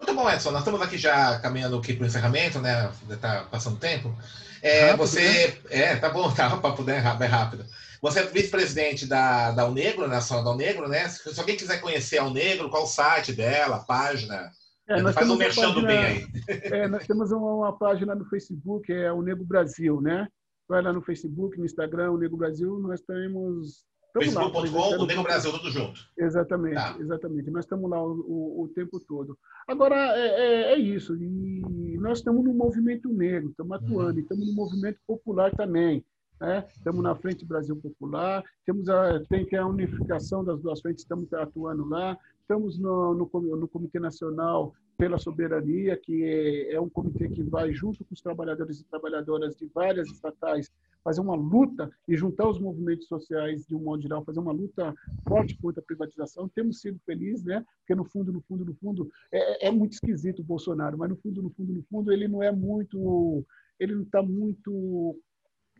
Muito 0.00 0.14
bom, 0.14 0.30
Edson. 0.30 0.50
Nós 0.50 0.60
estamos 0.60 0.80
aqui 0.80 0.96
já 0.96 1.38
caminhando 1.40 1.76
aqui 1.76 1.92
para 1.92 2.04
o 2.04 2.06
encerramento, 2.06 2.58
né? 2.58 2.90
Está 3.08 3.44
passando 3.44 3.76
tempo. 3.78 4.14
É, 4.62 4.86
rápido, 4.86 4.98
você. 4.98 5.20
Né? 5.20 5.54
É, 5.70 5.96
tá 5.96 6.08
bom, 6.08 6.32
tá, 6.32 6.56
para 6.56 6.74
poder 6.74 7.04
é 7.04 7.14
bem 7.16 7.28
rápido. 7.28 7.64
Você 8.00 8.20
é 8.20 8.26
vice-presidente 8.26 9.06
da, 9.06 9.50
da 9.50 9.68
Unegro, 9.68 10.08
né? 10.08 10.14
Nacional 10.14 10.44
da 10.44 10.52
Unegro, 10.52 10.88
né? 10.88 11.06
Se, 11.08 11.38
alguém 11.38 11.56
quiser 11.56 11.80
conhecer 11.80 12.18
a 12.18 12.24
Unegro, 12.24 12.70
qual 12.70 12.84
o 12.84 12.86
site 12.86 13.32
dela, 13.32 13.76
a 13.76 13.84
página? 13.84 14.50
É, 14.88 15.02
nós 15.02 15.14
faz 15.14 15.28
um 15.28 15.36
mexendo 15.36 15.82
bem 15.82 15.98
aí. 15.98 16.26
É, 16.48 16.88
nós 16.88 17.06
temos 17.06 17.30
uma, 17.30 17.54
uma, 17.54 17.78
página 17.78 18.14
no 18.14 18.24
Facebook, 18.24 18.90
é 18.92 19.12
o 19.12 19.22
Negro 19.22 19.44
Brasil, 19.44 20.00
né? 20.00 20.26
Vai 20.66 20.82
lá 20.82 20.92
no 20.92 21.02
Facebook, 21.02 21.58
no 21.58 21.64
Instagram, 21.64 22.10
o 22.10 22.18
Negro 22.18 22.36
Brasil, 22.36 22.78
nós 22.80 23.00
temos 23.02 23.84
Facebook.com, 24.12 25.20
o 25.20 25.22
Brasil, 25.22 25.52
tudo 25.52 25.70
junto. 25.70 26.00
Exatamente, 26.18 26.74
tá. 26.74 26.96
exatamente. 26.98 27.50
Nós 27.50 27.64
estamos 27.64 27.90
lá 27.90 28.02
o, 28.02 28.12
o, 28.12 28.62
o 28.64 28.68
tempo 28.68 28.98
todo. 29.00 29.38
Agora, 29.68 29.96
é, 30.16 30.28
é, 30.28 30.72
é, 30.72 30.78
isso. 30.78 31.16
E 31.16 31.96
nós 31.98 32.18
estamos 32.18 32.44
no 32.44 32.52
movimento 32.52 33.08
negro, 33.08 33.50
estamos 33.50 33.72
atuando, 33.72 34.14
uhum. 34.14 34.20
estamos 34.20 34.46
no 34.48 34.54
movimento 34.54 34.98
popular 35.06 35.54
também. 35.54 36.04
Né? 36.40 36.64
Estamos 36.74 37.02
na 37.02 37.14
Frente 37.14 37.44
Brasil 37.44 37.76
Popular, 37.76 38.42
temos 38.64 38.88
a, 38.88 39.20
tem 39.28 39.44
que 39.44 39.54
a 39.54 39.66
unificação 39.66 40.42
das 40.42 40.60
duas 40.60 40.80
frentes, 40.80 41.04
estamos 41.04 41.30
atuando 41.34 41.86
lá. 41.86 42.16
Estamos 42.40 42.78
no, 42.78 43.14
no, 43.14 43.30
no 43.56 43.68
Comitê 43.68 44.00
Nacional 44.00 44.74
pela 44.98 45.18
Soberania, 45.18 45.96
que 45.96 46.24
é, 46.24 46.74
é 46.74 46.80
um 46.80 46.88
comitê 46.88 47.28
que 47.28 47.42
vai, 47.42 47.72
junto 47.72 48.04
com 48.04 48.12
os 48.12 48.20
trabalhadores 48.20 48.80
e 48.80 48.84
trabalhadoras 48.84 49.56
de 49.56 49.66
várias 49.72 50.08
estatais, 50.08 50.68
fazer 51.02 51.20
uma 51.20 51.34
luta 51.34 51.90
e 52.06 52.16
juntar 52.16 52.48
os 52.48 52.58
movimentos 52.58 53.06
sociais 53.06 53.66
de 53.66 53.74
um 53.74 53.80
modo 53.80 54.02
geral, 54.02 54.24
fazer 54.24 54.40
uma 54.40 54.52
luta 54.52 54.94
forte 55.26 55.56
contra 55.56 55.80
a 55.80 55.84
privatização. 55.84 56.48
Temos 56.48 56.80
sido 56.80 56.98
felizes, 57.04 57.44
né? 57.44 57.64
Porque 57.80 57.94
no 57.94 58.04
fundo, 58.04 58.32
no 58.32 58.40
fundo, 58.42 58.64
no 58.64 58.74
fundo, 58.74 59.10
é, 59.32 59.68
é 59.68 59.70
muito 59.70 59.92
esquisito 59.92 60.40
o 60.40 60.44
Bolsonaro, 60.44 60.98
mas 60.98 61.08
no 61.08 61.16
fundo, 61.16 61.42
no 61.42 61.50
fundo, 61.50 61.72
no 61.72 61.82
fundo, 61.84 62.12
ele 62.12 62.28
não 62.28 62.42
é 62.42 62.52
muito, 62.52 63.44
ele 63.78 63.94
não 63.94 64.02
está 64.02 64.22
muito 64.22 65.18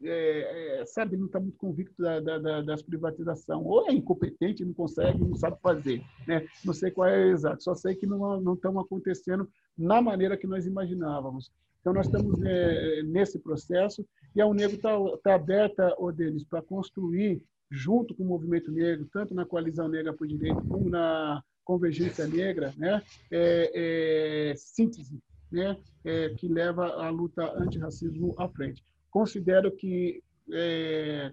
é, 0.03 0.81
é, 0.81 0.87
sabe, 0.87 1.17
não 1.17 1.27
está 1.27 1.39
muito 1.39 1.59
convicto 1.59 2.01
da, 2.03 2.21
da, 2.21 2.39
da, 2.39 2.63
das 2.63 2.83
privatizações. 2.83 3.61
Ou 3.65 3.89
é 3.89 3.93
incompetente, 3.93 4.65
não 4.65 4.73
consegue, 4.73 5.19
não 5.19 5.35
sabe 5.35 5.59
fazer. 5.63 6.03
Né? 6.27 6.47
Não 6.65 6.73
sei 6.73 6.91
qual 6.91 7.09
é 7.09 7.29
exato, 7.29 7.63
só 7.63 7.75
sei 7.75 7.95
que 7.95 8.07
não, 8.07 8.41
não 8.41 8.55
estão 8.55 8.79
acontecendo 8.79 9.49
na 9.77 10.01
maneira 10.01 10.37
que 10.37 10.47
nós 10.47 10.67
imaginávamos. 10.67 11.53
Então, 11.81 11.93
nós 11.93 12.07
estamos 12.07 12.43
é, 12.43 13.03
nesse 13.05 13.39
processo 13.39 14.07
e 14.35 14.41
a 14.41 14.47
Unego 14.47 14.75
está 14.75 14.91
tá 15.23 15.35
aberta, 15.35 15.95
o 15.99 16.13
deles, 16.13 16.45
para 16.45 16.63
construir, 16.63 17.43
junto 17.71 18.15
com 18.15 18.23
o 18.23 18.27
movimento 18.27 18.71
negro, 18.71 19.09
tanto 19.13 19.35
na 19.35 19.45
coalizão 19.45 19.89
negra 19.89 20.13
por 20.13 20.27
direito 20.27 20.61
como 20.67 20.89
na 20.89 21.43
Convergência 21.65 22.27
Negra, 22.27 22.75
né? 22.77 23.03
É, 23.31 24.51
é, 24.51 24.55
síntese, 24.57 25.21
né? 25.53 25.77
É, 26.05 26.31
que 26.31 26.49
leva 26.49 26.87
a 26.87 27.09
luta 27.11 27.53
antirracismo 27.57 28.35
à 28.39 28.49
frente. 28.49 28.83
Considero 29.11 29.71
que 29.71 30.23
é, 30.53 31.33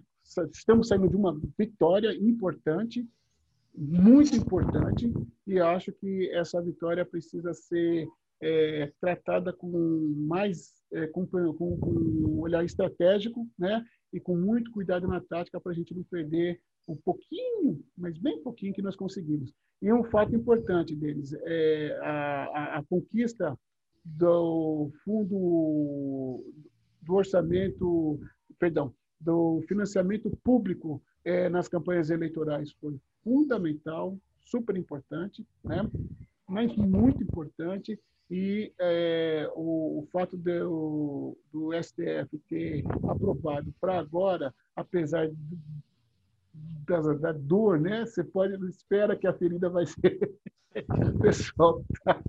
estamos 0.52 0.88
saindo 0.88 1.10
de 1.10 1.16
uma 1.16 1.40
vitória 1.58 2.14
importante, 2.16 3.08
muito 3.76 4.36
importante, 4.36 5.12
e 5.46 5.60
acho 5.60 5.92
que 5.92 6.30
essa 6.32 6.62
vitória 6.62 7.06
precisa 7.06 7.54
ser 7.54 8.08
é, 8.42 8.92
tratada 9.00 9.54
com 9.54 9.70
mais 10.28 10.74
é, 10.92 11.08
com, 11.08 11.26
com, 11.26 11.54
com, 11.54 11.92
um 11.92 12.40
olhar 12.40 12.64
estratégico, 12.64 13.48
né? 13.58 13.86
E 14.14 14.20
com 14.20 14.36
muito 14.36 14.72
cuidado 14.72 15.08
na 15.08 15.20
tática 15.20 15.60
para 15.60 15.72
a 15.72 15.76
gente 15.76 15.94
não 15.94 16.04
perder 16.04 16.60
um 16.88 16.96
pouquinho, 16.96 17.84
mas 17.98 18.18
bem 18.18 18.42
pouquinho 18.42 18.74
que 18.74 18.82
nós 18.82 18.96
conseguimos. 18.96 19.54
E 19.82 19.92
um 19.92 20.04
fato 20.06 20.34
importante 20.36 20.96
deles 20.96 21.34
é 21.44 22.00
a, 22.02 22.46
a, 22.46 22.78
a 22.80 22.84
conquista 22.84 23.58
do 24.04 24.92
fundo 25.04 26.44
do 27.02 27.14
orçamento, 27.14 28.20
perdão, 28.58 28.94
do 29.20 29.62
financiamento 29.68 30.30
público 30.44 31.02
é, 31.26 31.50
nas 31.50 31.68
campanhas 31.68 32.10
eleitorais 32.10 32.72
foi 32.74 32.98
fundamental, 33.24 34.18
super 34.42 34.78
importante, 34.78 35.46
né? 35.64 35.82
Mas 36.48 36.76
muito 36.76 37.22
importante 37.24 38.00
e 38.30 38.74
é, 38.80 39.50
o, 39.56 40.00
o, 40.00 40.08
fato 40.12 40.36
do, 40.36 41.38
do 41.52 41.72
STF 41.82 42.38
ter 42.50 42.84
aprovado 43.10 43.74
para 43.80 44.00
agora, 44.00 44.54
apesar 44.76 45.30
da, 46.54 47.02
da, 47.14 47.32
dor, 47.32 47.80
né? 47.80 48.06
Você 48.06 48.24
pode 48.24 48.54
espera 48.70 49.16
que 49.16 49.28
a 49.28 49.34
ferida 49.34 49.70
vai 49.70 49.86
ser 49.86 50.20
pessoal. 51.22 51.84
Tá? 52.04 52.22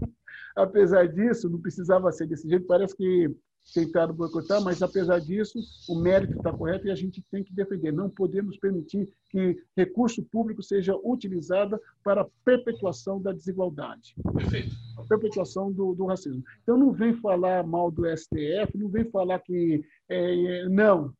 Apesar 0.54 1.08
disso, 1.08 1.48
não 1.48 1.60
precisava 1.60 2.12
ser 2.12 2.26
desse 2.26 2.48
jeito. 2.48 2.66
Parece 2.66 2.96
que 2.96 3.34
tentaram 3.72 4.14
boicotar, 4.14 4.62
mas 4.62 4.82
apesar 4.82 5.20
disso, 5.20 5.58
o 5.88 5.94
mérito 5.98 6.36
está 6.36 6.52
correto 6.52 6.86
e 6.86 6.90
a 6.90 6.94
gente 6.94 7.22
tem 7.30 7.44
que 7.44 7.52
defender. 7.52 7.92
Não 7.92 8.08
podemos 8.08 8.56
permitir 8.58 9.12
que 9.30 9.62
recurso 9.76 10.22
público 10.24 10.62
seja 10.62 10.96
utilizado 10.96 11.78
para 12.02 12.22
a 12.22 12.26
perpetuação 12.44 13.20
da 13.20 13.32
desigualdade, 13.32 14.14
Perfeito. 14.34 14.74
a 14.96 15.02
perpetuação 15.04 15.70
do, 15.72 15.94
do, 15.94 16.06
racismo. 16.06 16.42
Então, 16.62 16.76
não 16.76 16.92
vem 16.92 17.14
falar 17.14 17.66
mal 17.66 17.90
do 17.90 18.04
STF, 18.06 18.76
não 18.76 18.88
vem 18.88 19.04
falar 19.10 19.38
que. 19.40 19.84
É, 20.08 20.62
é, 20.62 20.68
não, 20.68 21.12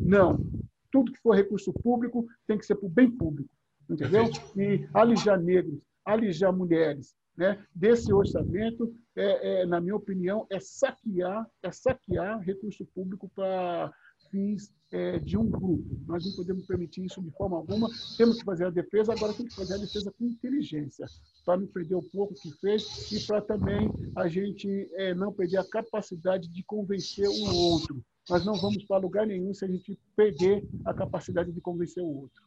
não. 0.00 0.44
Tudo 0.90 1.12
que 1.12 1.20
for 1.20 1.34
recurso 1.34 1.72
público 1.72 2.26
tem 2.46 2.58
que 2.58 2.66
ser 2.66 2.76
para 2.76 2.86
o 2.86 2.90
bem 2.90 3.10
público, 3.10 3.50
entendeu? 3.88 4.24
Perfeito. 4.24 4.60
E 4.60 4.88
alijar 4.92 5.40
negros, 5.40 5.80
alijar 6.04 6.52
mulheres, 6.52 7.14
né, 7.36 7.64
desse 7.74 8.12
orçamento, 8.12 8.94
é, 9.16 9.62
é, 9.62 9.66
na 9.66 9.80
minha 9.80 9.96
opinião, 9.96 10.46
é 10.50 10.60
saquear, 10.60 11.48
é 11.62 11.70
saquear 11.70 12.40
recurso 12.40 12.84
público 12.86 13.30
para 13.34 13.92
fins 14.30 14.72
é, 14.92 15.18
de 15.18 15.36
um 15.36 15.48
grupo. 15.48 15.84
Nós 16.06 16.24
não 16.24 16.32
podemos 16.32 16.66
permitir 16.66 17.04
isso 17.04 17.20
de 17.22 17.30
forma 17.32 17.56
alguma. 17.56 17.88
Temos 18.16 18.38
que 18.38 18.44
fazer 18.44 18.66
a 18.66 18.70
defesa, 18.70 19.12
agora 19.12 19.32
tem 19.32 19.46
que 19.46 19.54
fazer 19.54 19.74
a 19.74 19.78
defesa 19.78 20.12
com 20.16 20.24
inteligência, 20.26 21.06
para 21.44 21.58
não 21.58 21.66
perder 21.66 21.94
o 21.94 22.02
pouco 22.02 22.34
que 22.34 22.50
fez 22.60 23.10
e 23.12 23.26
para 23.26 23.40
também 23.40 23.90
a 24.16 24.28
gente 24.28 24.88
é, 24.94 25.14
não 25.14 25.32
perder 25.32 25.58
a 25.58 25.68
capacidade 25.68 26.48
de 26.48 26.62
convencer 26.64 27.28
o 27.28 27.54
outro. 27.54 28.04
Nós 28.28 28.44
não 28.44 28.54
vamos 28.54 28.84
para 28.84 28.96
lugar 28.98 29.26
nenhum 29.26 29.52
se 29.52 29.64
a 29.64 29.68
gente 29.68 29.98
perder 30.16 30.64
a 30.84 30.94
capacidade 30.94 31.52
de 31.52 31.60
convencer 31.60 32.02
o 32.02 32.22
outro. 32.22 32.42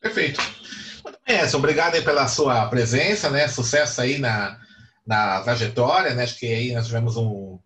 Perfeito. 0.00 0.40
Edson, 1.26 1.58
obrigado 1.58 1.94
aí 1.94 2.02
pela 2.02 2.26
sua 2.26 2.66
presença, 2.66 3.30
né? 3.30 3.46
Sucesso 3.46 4.00
aí 4.00 4.18
na, 4.18 4.58
na 5.06 5.40
trajetória, 5.42 6.14
né? 6.14 6.24
Acho 6.24 6.38
que 6.38 6.46
aí 6.46 6.74
nós 6.74 6.86
tivemos 6.86 7.16
um. 7.16 7.58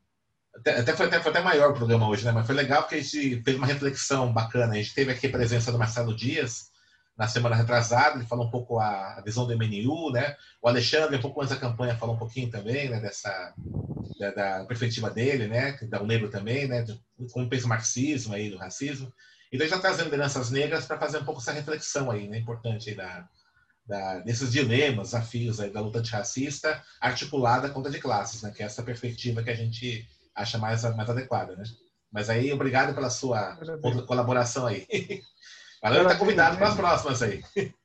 Até, 0.54 0.94
foi, 0.94 1.06
até, 1.06 1.20
foi 1.20 1.30
até 1.30 1.40
maior 1.40 1.70
o 1.70 1.74
programa 1.74 2.08
hoje, 2.08 2.24
né? 2.24 2.32
Mas 2.32 2.46
foi 2.46 2.54
legal 2.54 2.82
porque 2.82 2.96
a 2.96 3.02
gente 3.02 3.42
fez 3.42 3.56
uma 3.56 3.66
reflexão 3.66 4.32
bacana. 4.32 4.74
A 4.74 4.76
gente 4.76 4.94
teve 4.94 5.12
aqui 5.12 5.26
a 5.26 5.30
presença 5.30 5.72
do 5.72 5.78
Marcelo 5.78 6.14
Dias 6.14 6.70
na 7.16 7.26
semana 7.26 7.56
retrasada, 7.56 8.16
ele 8.16 8.26
falou 8.26 8.46
um 8.46 8.50
pouco 8.50 8.78
a, 8.78 9.22
visão 9.24 9.46
do 9.46 9.56
MNU, 9.56 10.12
né? 10.12 10.36
O 10.60 10.68
Alexandre, 10.68 11.16
um 11.16 11.20
pouco 11.20 11.40
antes 11.40 11.54
da 11.54 11.60
campanha, 11.60 11.96
falou 11.96 12.14
um 12.14 12.18
pouquinho 12.18 12.50
também, 12.50 12.90
né? 12.90 13.00
Dessa 13.00 13.54
da, 14.18 14.30
da 14.32 14.64
perspectiva 14.66 15.10
dele, 15.10 15.46
né? 15.46 15.78
Da 15.88 16.02
negro 16.02 16.28
também, 16.28 16.68
né? 16.68 16.82
De, 16.82 17.00
como 17.32 17.48
pensa 17.48 17.64
o 17.64 17.70
marxismo 17.70 18.34
aí, 18.34 18.50
do 18.50 18.58
racismo. 18.58 19.10
Então, 19.50 19.64
gente 19.64 19.76
está 19.76 19.78
trazendo 19.78 20.06
lideranças 20.06 20.50
negras 20.50 20.84
para 20.84 20.98
fazer 20.98 21.18
um 21.18 21.24
pouco 21.24 21.40
essa 21.40 21.52
reflexão 21.52 22.10
aí, 22.10 22.28
né, 22.28 22.38
importante 22.38 22.90
aí 22.90 22.96
da, 22.96 23.28
da, 23.86 24.18
desses 24.20 24.50
dilemas, 24.50 25.10
desafios 25.10 25.60
aí 25.60 25.70
da 25.70 25.80
luta 25.80 26.00
antirracista 26.00 26.82
articulada 27.00 27.70
contra 27.70 27.90
de 27.90 28.00
classes, 28.00 28.42
né, 28.42 28.50
que 28.50 28.62
é 28.62 28.66
essa 28.66 28.82
perspectiva 28.82 29.42
que 29.42 29.50
a 29.50 29.54
gente 29.54 30.06
acha 30.34 30.58
mais, 30.58 30.82
mais 30.94 31.08
adequada, 31.08 31.56
né? 31.56 31.64
Mas 32.12 32.30
aí, 32.30 32.52
obrigado 32.52 32.94
pela 32.94 33.10
sua 33.10 33.58
colaboração 34.06 34.66
aí. 34.66 34.86
Valeu, 35.82 36.02
está 36.02 36.16
convidado 36.16 36.56
para 36.56 36.68
as 36.68 36.74
próximas 36.74 37.22
aí. 37.22 37.42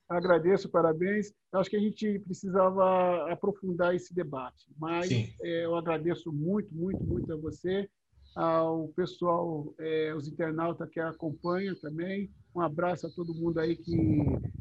Agradeço, 0.08 0.68
parabéns. 0.68 1.32
Eu 1.52 1.60
acho 1.60 1.70
que 1.70 1.76
a 1.76 1.80
gente 1.80 2.18
precisava 2.20 3.30
aprofundar 3.32 3.94
esse 3.94 4.14
debate, 4.14 4.66
mas 4.78 5.10
é, 5.10 5.64
eu 5.64 5.76
agradeço 5.76 6.32
muito, 6.32 6.74
muito, 6.74 7.02
muito 7.04 7.32
a 7.32 7.36
você 7.36 7.88
ao 8.34 8.88
pessoal, 8.88 9.74
é, 9.78 10.14
os 10.14 10.26
internautas 10.26 10.88
que 10.90 11.00
acompanham 11.00 11.74
também. 11.76 12.30
Um 12.54 12.60
abraço 12.60 13.06
a 13.06 13.10
todo 13.10 13.34
mundo 13.34 13.58
aí 13.58 13.76
que 13.76 14.18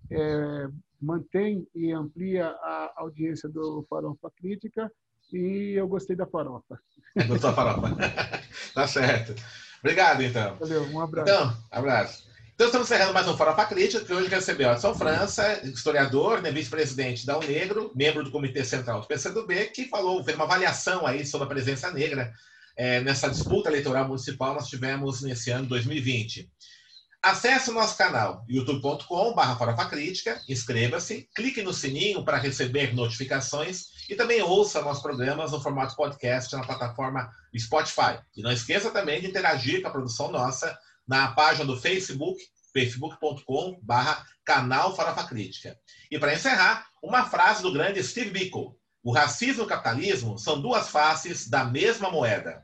é, 0.10 0.68
mantém 1.02 1.68
e 1.74 1.92
amplia 1.92 2.48
a 2.48 2.94
audiência 2.98 3.50
do 3.50 3.86
Farofa 3.90 4.32
Crítica. 4.36 4.92
E 5.34 5.74
eu 5.76 5.88
gostei 5.88 6.16
da 6.16 6.28
farofa. 6.28 6.78
Gostou 7.28 7.52
da 7.52 7.54
farofa? 7.54 7.98
tá 8.76 8.88
certo. 8.88 9.34
Obrigado, 9.80 10.22
então. 10.22 10.58
Valeu, 10.58 10.84
um 10.84 11.00
abraço. 11.00 11.32
Então, 11.32 11.58
abraço. 11.72 12.32
Então, 12.54 12.68
estamos 12.68 12.88
encerrando 12.88 13.14
mais 13.14 13.28
um 13.28 13.38
Farofa 13.38 13.66
Crítica, 13.66 14.06
que 14.06 14.14
hoje 14.14 14.28
recebeu 14.28 14.72
Edson 14.72 14.94
França, 14.94 15.66
historiador, 15.66 16.42
né, 16.42 16.52
vice-presidente 16.52 17.26
da 17.26 17.40
Unegro, 17.40 17.92
membro 17.96 18.24
do 18.24 18.30
Comitê 18.30 18.64
Central 18.64 19.02
do 19.02 19.08
PCdoB, 19.08 19.72
que 19.74 19.86
falou, 19.86 20.24
fez 20.24 20.36
uma 20.36 20.46
avaliação 20.46 21.08
aí 21.08 21.26
sobre 21.26 21.46
a 21.46 21.50
presença 21.50 21.90
negra 21.92 22.32
é, 22.76 23.02
nessa 23.02 23.30
disputa 23.30 23.70
eleitoral 23.70 24.08
municipal 24.08 24.54
nós 24.54 24.68
tivemos 24.68 25.22
nesse 25.22 25.52
ano 25.52 25.68
2020. 25.68 26.50
Acesse 27.24 27.70
o 27.70 27.74
nosso 27.74 27.96
canal 27.96 28.44
youtube.com.br 28.50 30.44
inscreva-se, 30.50 31.30
clique 31.36 31.62
no 31.62 31.72
sininho 31.72 32.26
para 32.26 32.40
receber 32.40 32.96
notificações 32.96 33.90
e 34.10 34.16
também 34.16 34.42
ouça 34.42 34.82
nossos 34.82 35.04
programas 35.04 35.52
no 35.52 35.62
formato 35.62 35.96
podcast 35.96 36.56
na 36.56 36.66
plataforma 36.66 37.32
Spotify. 37.56 38.20
E 38.36 38.42
não 38.42 38.52
esqueça 38.52 38.90
também 38.90 39.22
de 39.22 39.28
interagir 39.28 39.84
com 39.84 39.88
a 39.90 39.92
produção 39.92 40.32
nossa 40.32 40.76
na 41.08 41.28
página 41.34 41.64
do 41.64 41.80
Facebook, 41.80 42.42
facebook.com.br 42.74 44.24
canal 44.44 44.96
Farofa 44.96 45.24
Crítica. 45.26 45.78
E 46.10 46.18
para 46.18 46.34
encerrar, 46.34 46.88
uma 47.04 47.30
frase 47.30 47.62
do 47.62 47.72
grande 47.72 48.04
Steve 48.04 48.32
Biko. 48.32 48.76
O 49.04 49.12
racismo 49.12 49.62
e 49.62 49.66
o 49.66 49.70
capitalismo 49.70 50.40
são 50.40 50.60
duas 50.60 50.90
faces 50.90 51.48
da 51.48 51.66
mesma 51.66 52.10
moeda. 52.10 52.64